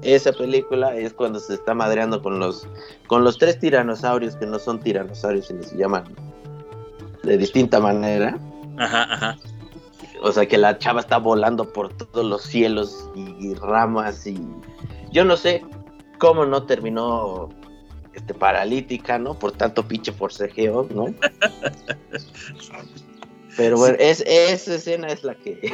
esa 0.00 0.32
película 0.32 0.96
es 0.96 1.12
cuando 1.12 1.38
se 1.38 1.52
está 1.52 1.74
madreando 1.74 2.22
con 2.22 2.40
los, 2.40 2.66
con 3.08 3.24
los 3.24 3.36
tres 3.36 3.58
tiranosaurios 3.58 4.36
que 4.36 4.46
no 4.46 4.58
son 4.58 4.80
tiranosaurios, 4.80 5.48
sino 5.48 5.62
se 5.62 5.76
llaman 5.76 6.04
de 7.24 7.36
distinta 7.36 7.78
manera. 7.78 8.38
Ajá, 8.78 9.02
ajá. 9.02 9.36
O 10.22 10.32
sea, 10.32 10.46
que 10.46 10.56
la 10.56 10.78
chava 10.78 11.00
está 11.00 11.18
volando 11.18 11.70
por 11.70 11.92
todos 11.92 12.24
los 12.24 12.42
cielos 12.42 13.10
y, 13.14 13.52
ramas 13.54 14.26
y... 14.26 14.40
Yo 15.12 15.26
no 15.26 15.36
sé 15.36 15.62
cómo 16.18 16.46
no 16.46 16.62
terminó 16.62 17.50
este, 18.14 18.34
paralítica, 18.34 19.18
¿no? 19.18 19.38
Por 19.38 19.52
tanto 19.52 19.86
pinche 19.86 20.12
forcejeo, 20.12 20.88
¿no? 20.94 21.14
Pero 23.56 23.76
bueno, 23.76 23.96
es, 23.98 24.22
esa 24.26 24.74
escena 24.76 25.08
es 25.08 25.24
la 25.24 25.34
que... 25.34 25.72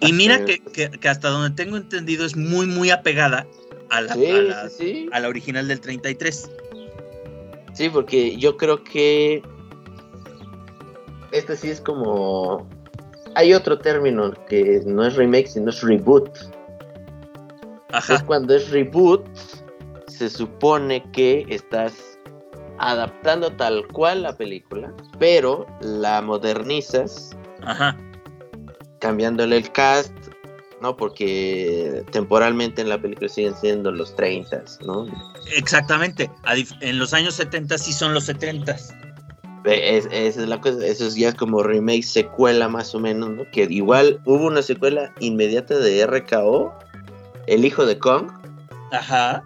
y 0.00 0.12
mira 0.12 0.44
que, 0.46 0.60
que, 0.60 1.08
hasta 1.08 1.28
donde 1.28 1.54
tengo 1.54 1.76
entendido 1.76 2.24
es 2.24 2.34
muy, 2.36 2.66
muy 2.66 2.90
apegada 2.90 3.46
a 3.90 4.00
la, 4.00 4.14
a 4.14 5.20
la 5.20 5.28
original 5.28 5.68
del 5.68 5.80
33. 5.80 6.50
Sí, 7.74 7.90
porque 7.90 8.36
yo 8.36 8.56
creo 8.56 8.82
que 8.84 9.42
este 11.32 11.56
sí 11.56 11.70
es 11.70 11.80
como. 11.80 12.68
Hay 13.34 13.52
otro 13.52 13.78
término 13.78 14.32
que 14.48 14.82
no 14.86 15.04
es 15.04 15.16
remake, 15.16 15.48
sino 15.48 15.70
es 15.70 15.82
reboot. 15.82 16.30
Ajá. 17.90 18.14
Es 18.14 18.22
cuando 18.22 18.54
es 18.54 18.70
reboot, 18.70 19.26
se 20.16 20.30
supone 20.30 21.02
que 21.12 21.44
estás 21.48 22.18
adaptando 22.78 23.50
tal 23.50 23.86
cual 23.88 24.22
la 24.22 24.36
película, 24.36 24.92
pero 25.18 25.66
la 25.80 26.22
modernizas. 26.22 27.36
Ajá. 27.62 27.96
Cambiándole 29.00 29.56
el 29.56 29.70
cast, 29.72 30.12
¿no? 30.80 30.96
Porque 30.96 32.04
temporalmente 32.10 32.82
en 32.82 32.88
la 32.88 33.00
película 33.00 33.28
siguen 33.28 33.54
siendo 33.56 33.90
los 33.90 34.14
30, 34.16 34.64
¿no? 34.86 35.06
Exactamente. 35.56 36.30
En 36.80 36.98
los 36.98 37.12
años 37.12 37.34
70 37.34 37.78
sí 37.78 37.92
son 37.92 38.14
los 38.14 38.24
70. 38.24 38.76
Es, 39.64 40.06
esa 40.10 40.42
es 40.42 40.48
la 40.48 40.60
cosa, 40.60 40.84
eso 40.84 41.06
es 41.06 41.14
ya 41.14 41.32
como 41.32 41.62
remake, 41.62 42.02
secuela 42.02 42.68
más 42.68 42.94
o 42.94 43.00
menos, 43.00 43.30
¿no? 43.30 43.50
Que 43.50 43.66
igual 43.70 44.20
hubo 44.26 44.46
una 44.46 44.60
secuela 44.62 45.12
inmediata 45.20 45.78
de 45.78 46.06
RKO, 46.06 46.74
El 47.46 47.64
Hijo 47.64 47.86
de 47.86 47.98
Kong. 47.98 48.30
Ajá. 48.92 49.42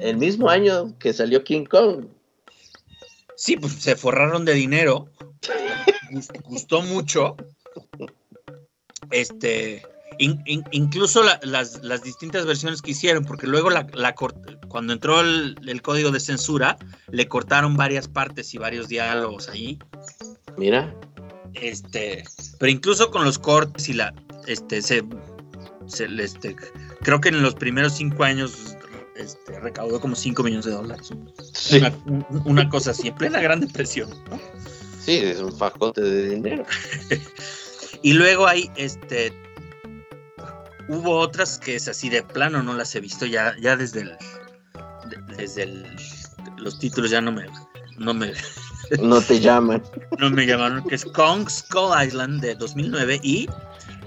El 0.00 0.16
mismo 0.16 0.48
año 0.48 0.96
que 0.98 1.12
salió 1.12 1.44
King 1.44 1.64
Kong. 1.64 2.06
Sí, 3.36 3.56
pues 3.56 3.74
se 3.74 3.96
forraron 3.96 4.44
de 4.44 4.54
dinero. 4.54 5.08
Gustó 6.44 6.82
mucho. 6.82 7.36
Este 9.10 9.82
incluso 10.20 11.22
las, 11.42 12.02
distintas 12.02 12.44
versiones 12.44 12.82
que 12.82 12.90
hicieron, 12.90 13.24
porque 13.24 13.46
luego 13.46 13.70
la, 13.70 13.86
cuando 14.68 14.92
entró 14.92 15.20
el, 15.20 15.82
código 15.82 16.10
de 16.10 16.20
censura, 16.20 16.76
le 17.10 17.26
cortaron 17.26 17.76
varias 17.76 18.08
partes 18.08 18.52
y 18.54 18.58
varios 18.58 18.88
diálogos 18.88 19.48
ahí. 19.48 19.78
Mira. 20.56 20.94
Este, 21.54 22.24
pero 22.58 22.70
incluso 22.70 23.10
con 23.10 23.24
los 23.24 23.38
cortes 23.38 23.88
y 23.88 23.94
la, 23.94 24.14
este, 24.46 24.82
se, 24.82 25.02
este, 26.18 26.54
creo 27.00 27.20
que 27.20 27.30
en 27.30 27.42
los 27.42 27.54
primeros 27.54 27.94
cinco 27.94 28.24
años 28.24 28.69
este, 29.20 29.58
recaudó 29.60 30.00
como 30.00 30.16
5 30.16 30.42
millones 30.42 30.66
de 30.66 30.72
dólares. 30.72 31.10
Una, 32.44 32.68
cosa 32.68 32.90
así, 32.92 33.08
en 33.08 33.14
plena 33.14 33.40
gran 33.40 33.60
depresión. 33.60 34.10
Sí, 35.00 35.16
es 35.16 35.40
un 35.40 35.56
fajote 35.56 36.00
de 36.00 36.28
dinero. 36.30 36.64
y 38.02 38.12
luego 38.12 38.46
hay 38.46 38.70
este 38.76 39.32
hubo 40.90 41.18
otras 41.18 41.58
que 41.58 41.76
es 41.76 41.86
así 41.86 42.08
de 42.08 42.22
plano, 42.22 42.62
no 42.62 42.74
las 42.74 42.94
he 42.94 43.00
visto 43.00 43.24
ya, 43.24 43.54
ya 43.60 43.76
desde 43.76 44.00
el, 44.00 44.16
desde 45.36 45.62
el, 45.62 45.86
los 46.56 46.78
títulos 46.80 47.10
ya 47.10 47.20
no 47.20 47.30
me, 47.30 47.46
no 47.98 48.12
me, 48.12 48.32
no 49.00 49.20
te 49.20 49.38
llaman, 49.38 49.82
no 50.18 50.30
me 50.30 50.46
llamaron, 50.46 50.82
que 50.84 50.96
es 50.96 51.04
Kong 51.04 51.48
Skull 51.48 51.92
Island 52.04 52.42
de 52.42 52.56
2009 52.56 53.20
y 53.22 53.48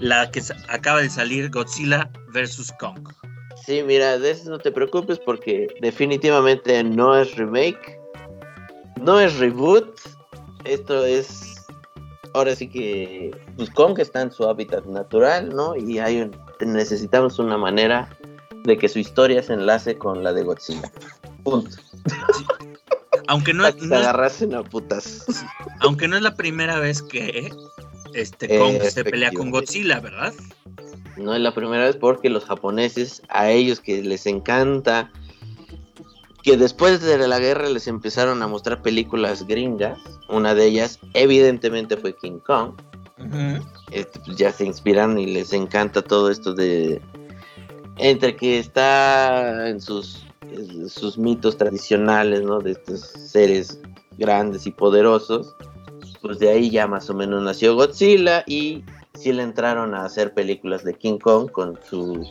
la 0.00 0.30
que 0.30 0.42
acaba 0.68 1.00
de 1.00 1.08
salir 1.08 1.50
Godzilla 1.50 2.10
vs 2.28 2.72
Kong. 2.78 3.08
Sí, 3.66 3.82
mira, 3.82 4.18
de 4.18 4.30
eso 4.30 4.50
no 4.50 4.58
te 4.58 4.70
preocupes 4.70 5.18
porque 5.18 5.68
definitivamente 5.80 6.82
no 6.84 7.16
es 7.16 7.34
remake, 7.36 7.98
no 9.00 9.18
es 9.18 9.38
reboot, 9.38 9.98
esto 10.64 11.04
es 11.04 11.54
ahora 12.34 12.54
sí 12.54 12.68
que 12.68 13.30
pues 13.56 13.70
Kong 13.70 13.98
está 13.98 14.20
en 14.20 14.32
su 14.32 14.44
hábitat 14.44 14.84
natural, 14.84 15.48
¿no? 15.50 15.74
Y 15.76 15.98
hay 15.98 16.20
un, 16.20 16.36
necesitamos 16.60 17.38
una 17.38 17.56
manera 17.56 18.10
de 18.64 18.76
que 18.76 18.88
su 18.88 18.98
historia 18.98 19.42
se 19.42 19.54
enlace 19.54 19.96
con 19.96 20.22
la 20.22 20.32
de 20.32 20.42
Godzilla. 20.42 20.90
Punto. 21.42 21.76
Aunque 23.28 23.54
no, 23.54 23.64
no 23.70 24.64
putas. 24.64 25.24
Aunque 25.80 26.08
no 26.08 26.16
es 26.16 26.22
la 26.22 26.34
primera 26.34 26.78
vez 26.78 27.00
que 27.00 27.50
este 28.12 28.58
Kong 28.58 28.82
se 28.82 29.04
pelea 29.04 29.32
con 29.32 29.50
Godzilla, 29.50 30.00
¿verdad? 30.00 30.34
No 31.16 31.34
es 31.34 31.40
la 31.40 31.54
primera 31.54 31.84
vez 31.84 31.96
porque 31.96 32.28
los 32.28 32.44
japoneses, 32.44 33.22
a 33.28 33.50
ellos 33.50 33.80
que 33.80 34.02
les 34.02 34.26
encanta, 34.26 35.10
que 36.42 36.56
después 36.56 37.00
de 37.00 37.26
la 37.26 37.38
guerra 37.38 37.68
les 37.68 37.86
empezaron 37.88 38.42
a 38.42 38.48
mostrar 38.48 38.82
películas 38.82 39.46
gringas, 39.46 39.98
una 40.28 40.54
de 40.54 40.66
ellas 40.66 40.98
evidentemente 41.14 41.96
fue 41.96 42.14
King 42.16 42.38
Kong, 42.44 42.74
este, 43.90 44.20
pues, 44.20 44.36
ya 44.36 44.52
se 44.52 44.66
inspiran 44.66 45.18
y 45.18 45.26
les 45.26 45.52
encanta 45.52 46.02
todo 46.02 46.30
esto 46.30 46.52
de 46.52 47.00
entre 47.96 48.36
que 48.36 48.58
está 48.58 49.68
en 49.68 49.80
sus, 49.80 50.26
sus 50.88 51.16
mitos 51.16 51.56
tradicionales, 51.56 52.42
¿no? 52.42 52.58
De 52.58 52.72
estos 52.72 53.00
seres 53.00 53.80
grandes 54.18 54.66
y 54.66 54.72
poderosos, 54.72 55.54
pues 56.20 56.38
de 56.38 56.50
ahí 56.50 56.70
ya 56.70 56.86
más 56.86 57.08
o 57.08 57.14
menos 57.14 57.42
nació 57.42 57.74
Godzilla 57.74 58.44
y 58.46 58.84
sí 59.14 59.32
le 59.32 59.42
entraron 59.42 59.94
a 59.94 60.04
hacer 60.04 60.34
películas 60.34 60.84
de 60.84 60.94
King 60.94 61.18
Kong 61.18 61.50
con 61.50 61.78
su 61.88 62.26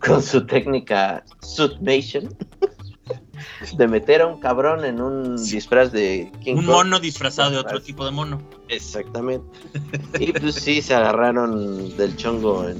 con 0.00 0.22
su 0.22 0.46
técnica 0.46 1.24
Suitmation 1.40 2.28
de 3.76 3.88
meter 3.88 4.22
a 4.22 4.26
un 4.26 4.40
cabrón 4.40 4.84
en 4.84 5.00
un 5.00 5.36
disfraz 5.36 5.92
de 5.92 6.30
King 6.42 6.56
Un 6.56 6.66
mono 6.66 6.98
disfrazado 6.98 7.50
de 7.50 7.58
otro 7.58 7.80
tipo 7.80 8.04
de 8.04 8.10
mono. 8.10 8.42
Exactamente. 8.68 9.46
y 10.18 10.32
pues 10.32 10.56
sí, 10.56 10.82
se 10.82 10.94
agarraron 10.94 11.96
del 11.96 12.16
chongo 12.16 12.68
en. 12.68 12.78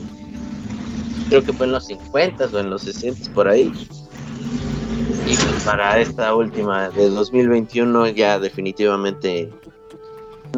Creo 1.29 1.43
que 1.43 1.53
fue 1.53 1.67
en 1.67 1.73
los 1.73 1.87
50 1.87 2.47
o 2.47 2.59
en 2.59 2.71
los 2.71 2.83
60 2.83 3.33
por 3.33 3.49
ahí. 3.49 3.73
Y 5.27 5.37
pues 5.37 5.65
para 5.65 5.99
esta 6.01 6.35
última 6.35 6.91
de 6.91 7.09
2021 7.09 8.09
ya 8.09 8.39
definitivamente 8.39 9.51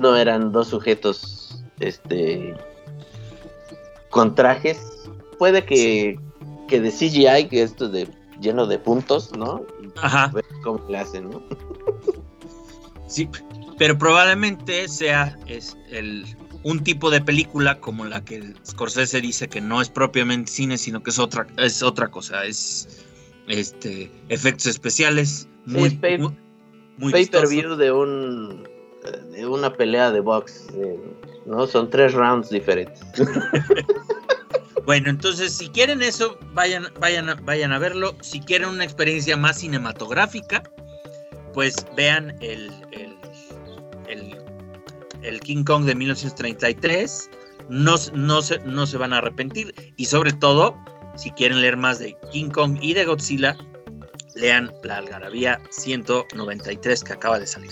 no 0.01 0.16
eran 0.16 0.51
dos 0.51 0.68
sujetos 0.68 1.62
este 1.79 2.55
con 4.16 4.35
trajes. 4.35 4.79
Puede 5.38 5.62
que, 5.66 6.18
que 6.68 6.81
de 6.81 6.90
CGI, 6.90 7.48
que 7.48 7.62
esto 7.62 7.87
de 7.88 8.09
lleno 8.40 8.66
de 8.66 8.79
puntos, 8.79 9.37
¿no? 9.37 9.64
Ajá. 9.96 10.33
cómo 10.62 10.83
le 10.88 10.98
hacen, 10.98 11.29
¿no? 11.29 11.42
sí, 13.07 13.29
pero 13.79 13.98
probablemente 13.98 14.88
sea 14.88 15.38
es 15.46 15.76
el, 15.90 16.24
un 16.62 16.83
tipo 16.83 17.11
de 17.11 17.20
película 17.20 17.79
como 17.79 18.07
la 18.07 18.24
que 18.24 18.55
Scorsese 18.66 19.20
dice 19.20 19.48
que 19.48 19.61
no 19.61 19.83
es 19.83 19.90
propiamente 19.90 20.50
cine, 20.50 20.79
sino 20.79 21.02
que 21.02 21.11
es 21.11 21.18
otra, 21.18 21.46
es 21.59 21.83
otra 21.83 22.09
cosa. 22.09 22.44
Es, 22.46 23.05
este, 23.48 24.11
efectos 24.31 24.66
especiales. 24.66 25.46
Muy, 25.66 25.90
pay, 25.90 27.26
per 27.26 27.48
view 27.48 27.76
de 27.76 27.92
un 27.92 28.66
de 29.31 29.46
una 29.46 29.74
pelea 29.74 30.11
de 30.11 30.20
box, 30.20 30.68
eh, 30.74 30.98
¿no? 31.46 31.66
Son 31.66 31.88
tres 31.88 32.12
rounds 32.12 32.50
diferentes. 32.50 33.00
bueno, 34.85 35.11
entonces 35.11 35.52
si 35.56 35.68
quieren 35.68 36.02
eso, 36.02 36.38
vayan, 36.52 36.88
vayan, 37.00 37.35
vayan 37.44 37.72
a 37.72 37.78
verlo. 37.78 38.14
Si 38.20 38.40
quieren 38.40 38.68
una 38.68 38.85
experiencia 38.85 39.37
más 39.37 39.61
cinematográfica, 39.61 40.62
pues 41.54 41.74
vean 41.96 42.37
el, 42.40 42.70
el, 45.22 45.40
King 45.40 45.64
Kong 45.64 45.85
de 45.85 45.94
1933. 45.94 47.30
No, 47.68 47.94
no, 48.14 48.42
se, 48.42 48.59
no 48.61 48.87
se 48.87 48.96
van 48.98 49.12
a 49.12 49.18
arrepentir. 49.18 49.74
Y 49.96 50.06
sobre 50.06 50.32
todo, 50.32 50.76
si 51.16 51.30
quieren 51.32 51.61
leer 51.61 51.76
más 51.76 51.98
de 51.98 52.16
King 52.32 52.50
Kong 52.50 52.78
y 52.80 52.94
de 52.94 53.04
Godzilla, 53.04 53.56
lean 54.35 54.72
La 54.82 54.98
Algarabía 54.98 55.61
193 55.70 57.02
que 57.02 57.12
acaba 57.12 57.38
de 57.38 57.46
salir. 57.46 57.70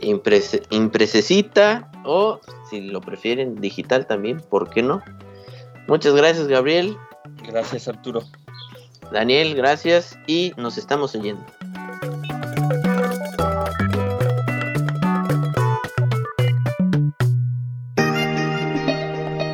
Impresecita 0.00 1.90
o 2.04 2.40
si 2.70 2.82
lo 2.82 3.00
prefieren 3.00 3.60
digital 3.60 4.06
también, 4.06 4.40
¿por 4.40 4.70
qué 4.70 4.82
no? 4.82 5.02
Muchas 5.86 6.14
gracias 6.14 6.48
Gabriel. 6.48 6.96
Gracias 7.46 7.88
Arturo. 7.88 8.22
Daniel, 9.12 9.54
gracias 9.54 10.18
y 10.26 10.52
nos 10.56 10.76
estamos 10.78 11.14
oyendo. 11.14 11.44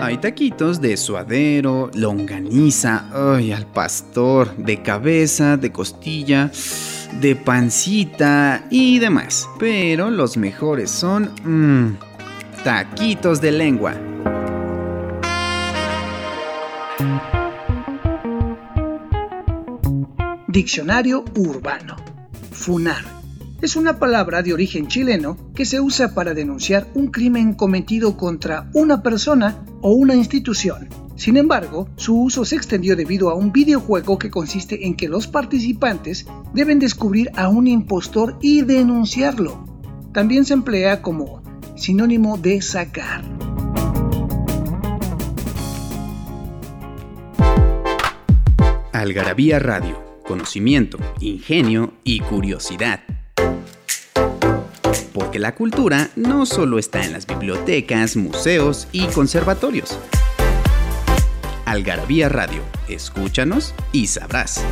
Hay 0.01 0.19
taquitos 0.19 0.81
de 0.81 0.97
suadero, 0.97 1.91
longaniza, 1.95 3.07
ay, 3.13 3.53
al 3.53 3.67
pastor, 3.67 4.55
de 4.57 4.83
cabeza, 4.83 5.57
de 5.57 5.73
costilla, 5.73 6.51
de 7.21 7.37
pancita 7.37 8.67
y 8.71 8.99
demás. 8.99 9.49
Pero 9.59 10.11
los 10.11 10.37
mejores 10.37 10.91
son 10.91 11.31
mmm, 11.45 11.97
taquitos 12.63 13.41
de 13.41 13.53
lengua. 13.53 13.95
Diccionario 20.49 21.25
urbano. 21.35 21.97
Funar 22.53 23.15
es 23.65 23.77
una 23.77 23.99
palabra 23.99 24.43
de 24.43 24.53
origen 24.53 24.89
chileno 24.89 25.39
que 25.55 25.65
se 25.65 25.81
usa 25.81 26.15
para 26.15 26.35
denunciar 26.35 26.87
un 26.95 27.09
crimen 27.09 27.55
cometido 27.55 28.17
contra 28.17 28.69
una 28.75 29.03
persona 29.03 29.65
o 29.81 29.93
una 29.93 30.15
institución. 30.15 30.89
Sin 31.17 31.37
embargo, 31.37 31.89
su 31.97 32.21
uso 32.21 32.45
se 32.45 32.57
extendió 32.57 32.97
debido 32.97 33.31
a 33.31 33.35
un 33.35 33.53
videojuego 33.53 34.19
que 34.19 34.31
consiste 34.31 34.87
en 34.87 34.97
que 34.97 35.09
los 35.09 35.27
participantes 35.27 36.27
deben 36.53 36.79
descubrir 36.79 37.31
a 37.37 37.49
un 37.49 37.67
impostor 37.67 38.37
y 38.41 38.63
denunciarlo. 38.63 39.65
También 40.13 40.45
se 40.45 40.55
emplea 40.55 41.03
como 41.03 41.43
sinónimo 41.77 42.37
de 42.37 42.61
sacar. 42.63 43.25
Algarabía 48.93 49.59
Radio, 49.59 50.03
conocimiento, 50.25 50.99
ingenio 51.21 51.95
y 52.05 52.21
curiosidad 52.21 53.01
porque 55.13 55.39
la 55.39 55.55
cultura 55.55 56.11
no 56.17 56.45
solo 56.45 56.79
está 56.79 57.05
en 57.05 57.13
las 57.13 57.27
bibliotecas, 57.27 58.17
museos 58.17 58.89
y 58.91 59.07
conservatorios. 59.07 59.97
Algarabía 61.65 62.29
Radio, 62.29 62.63
escúchanos 62.89 63.75
y 63.93 64.07
sabrás. 64.07 64.65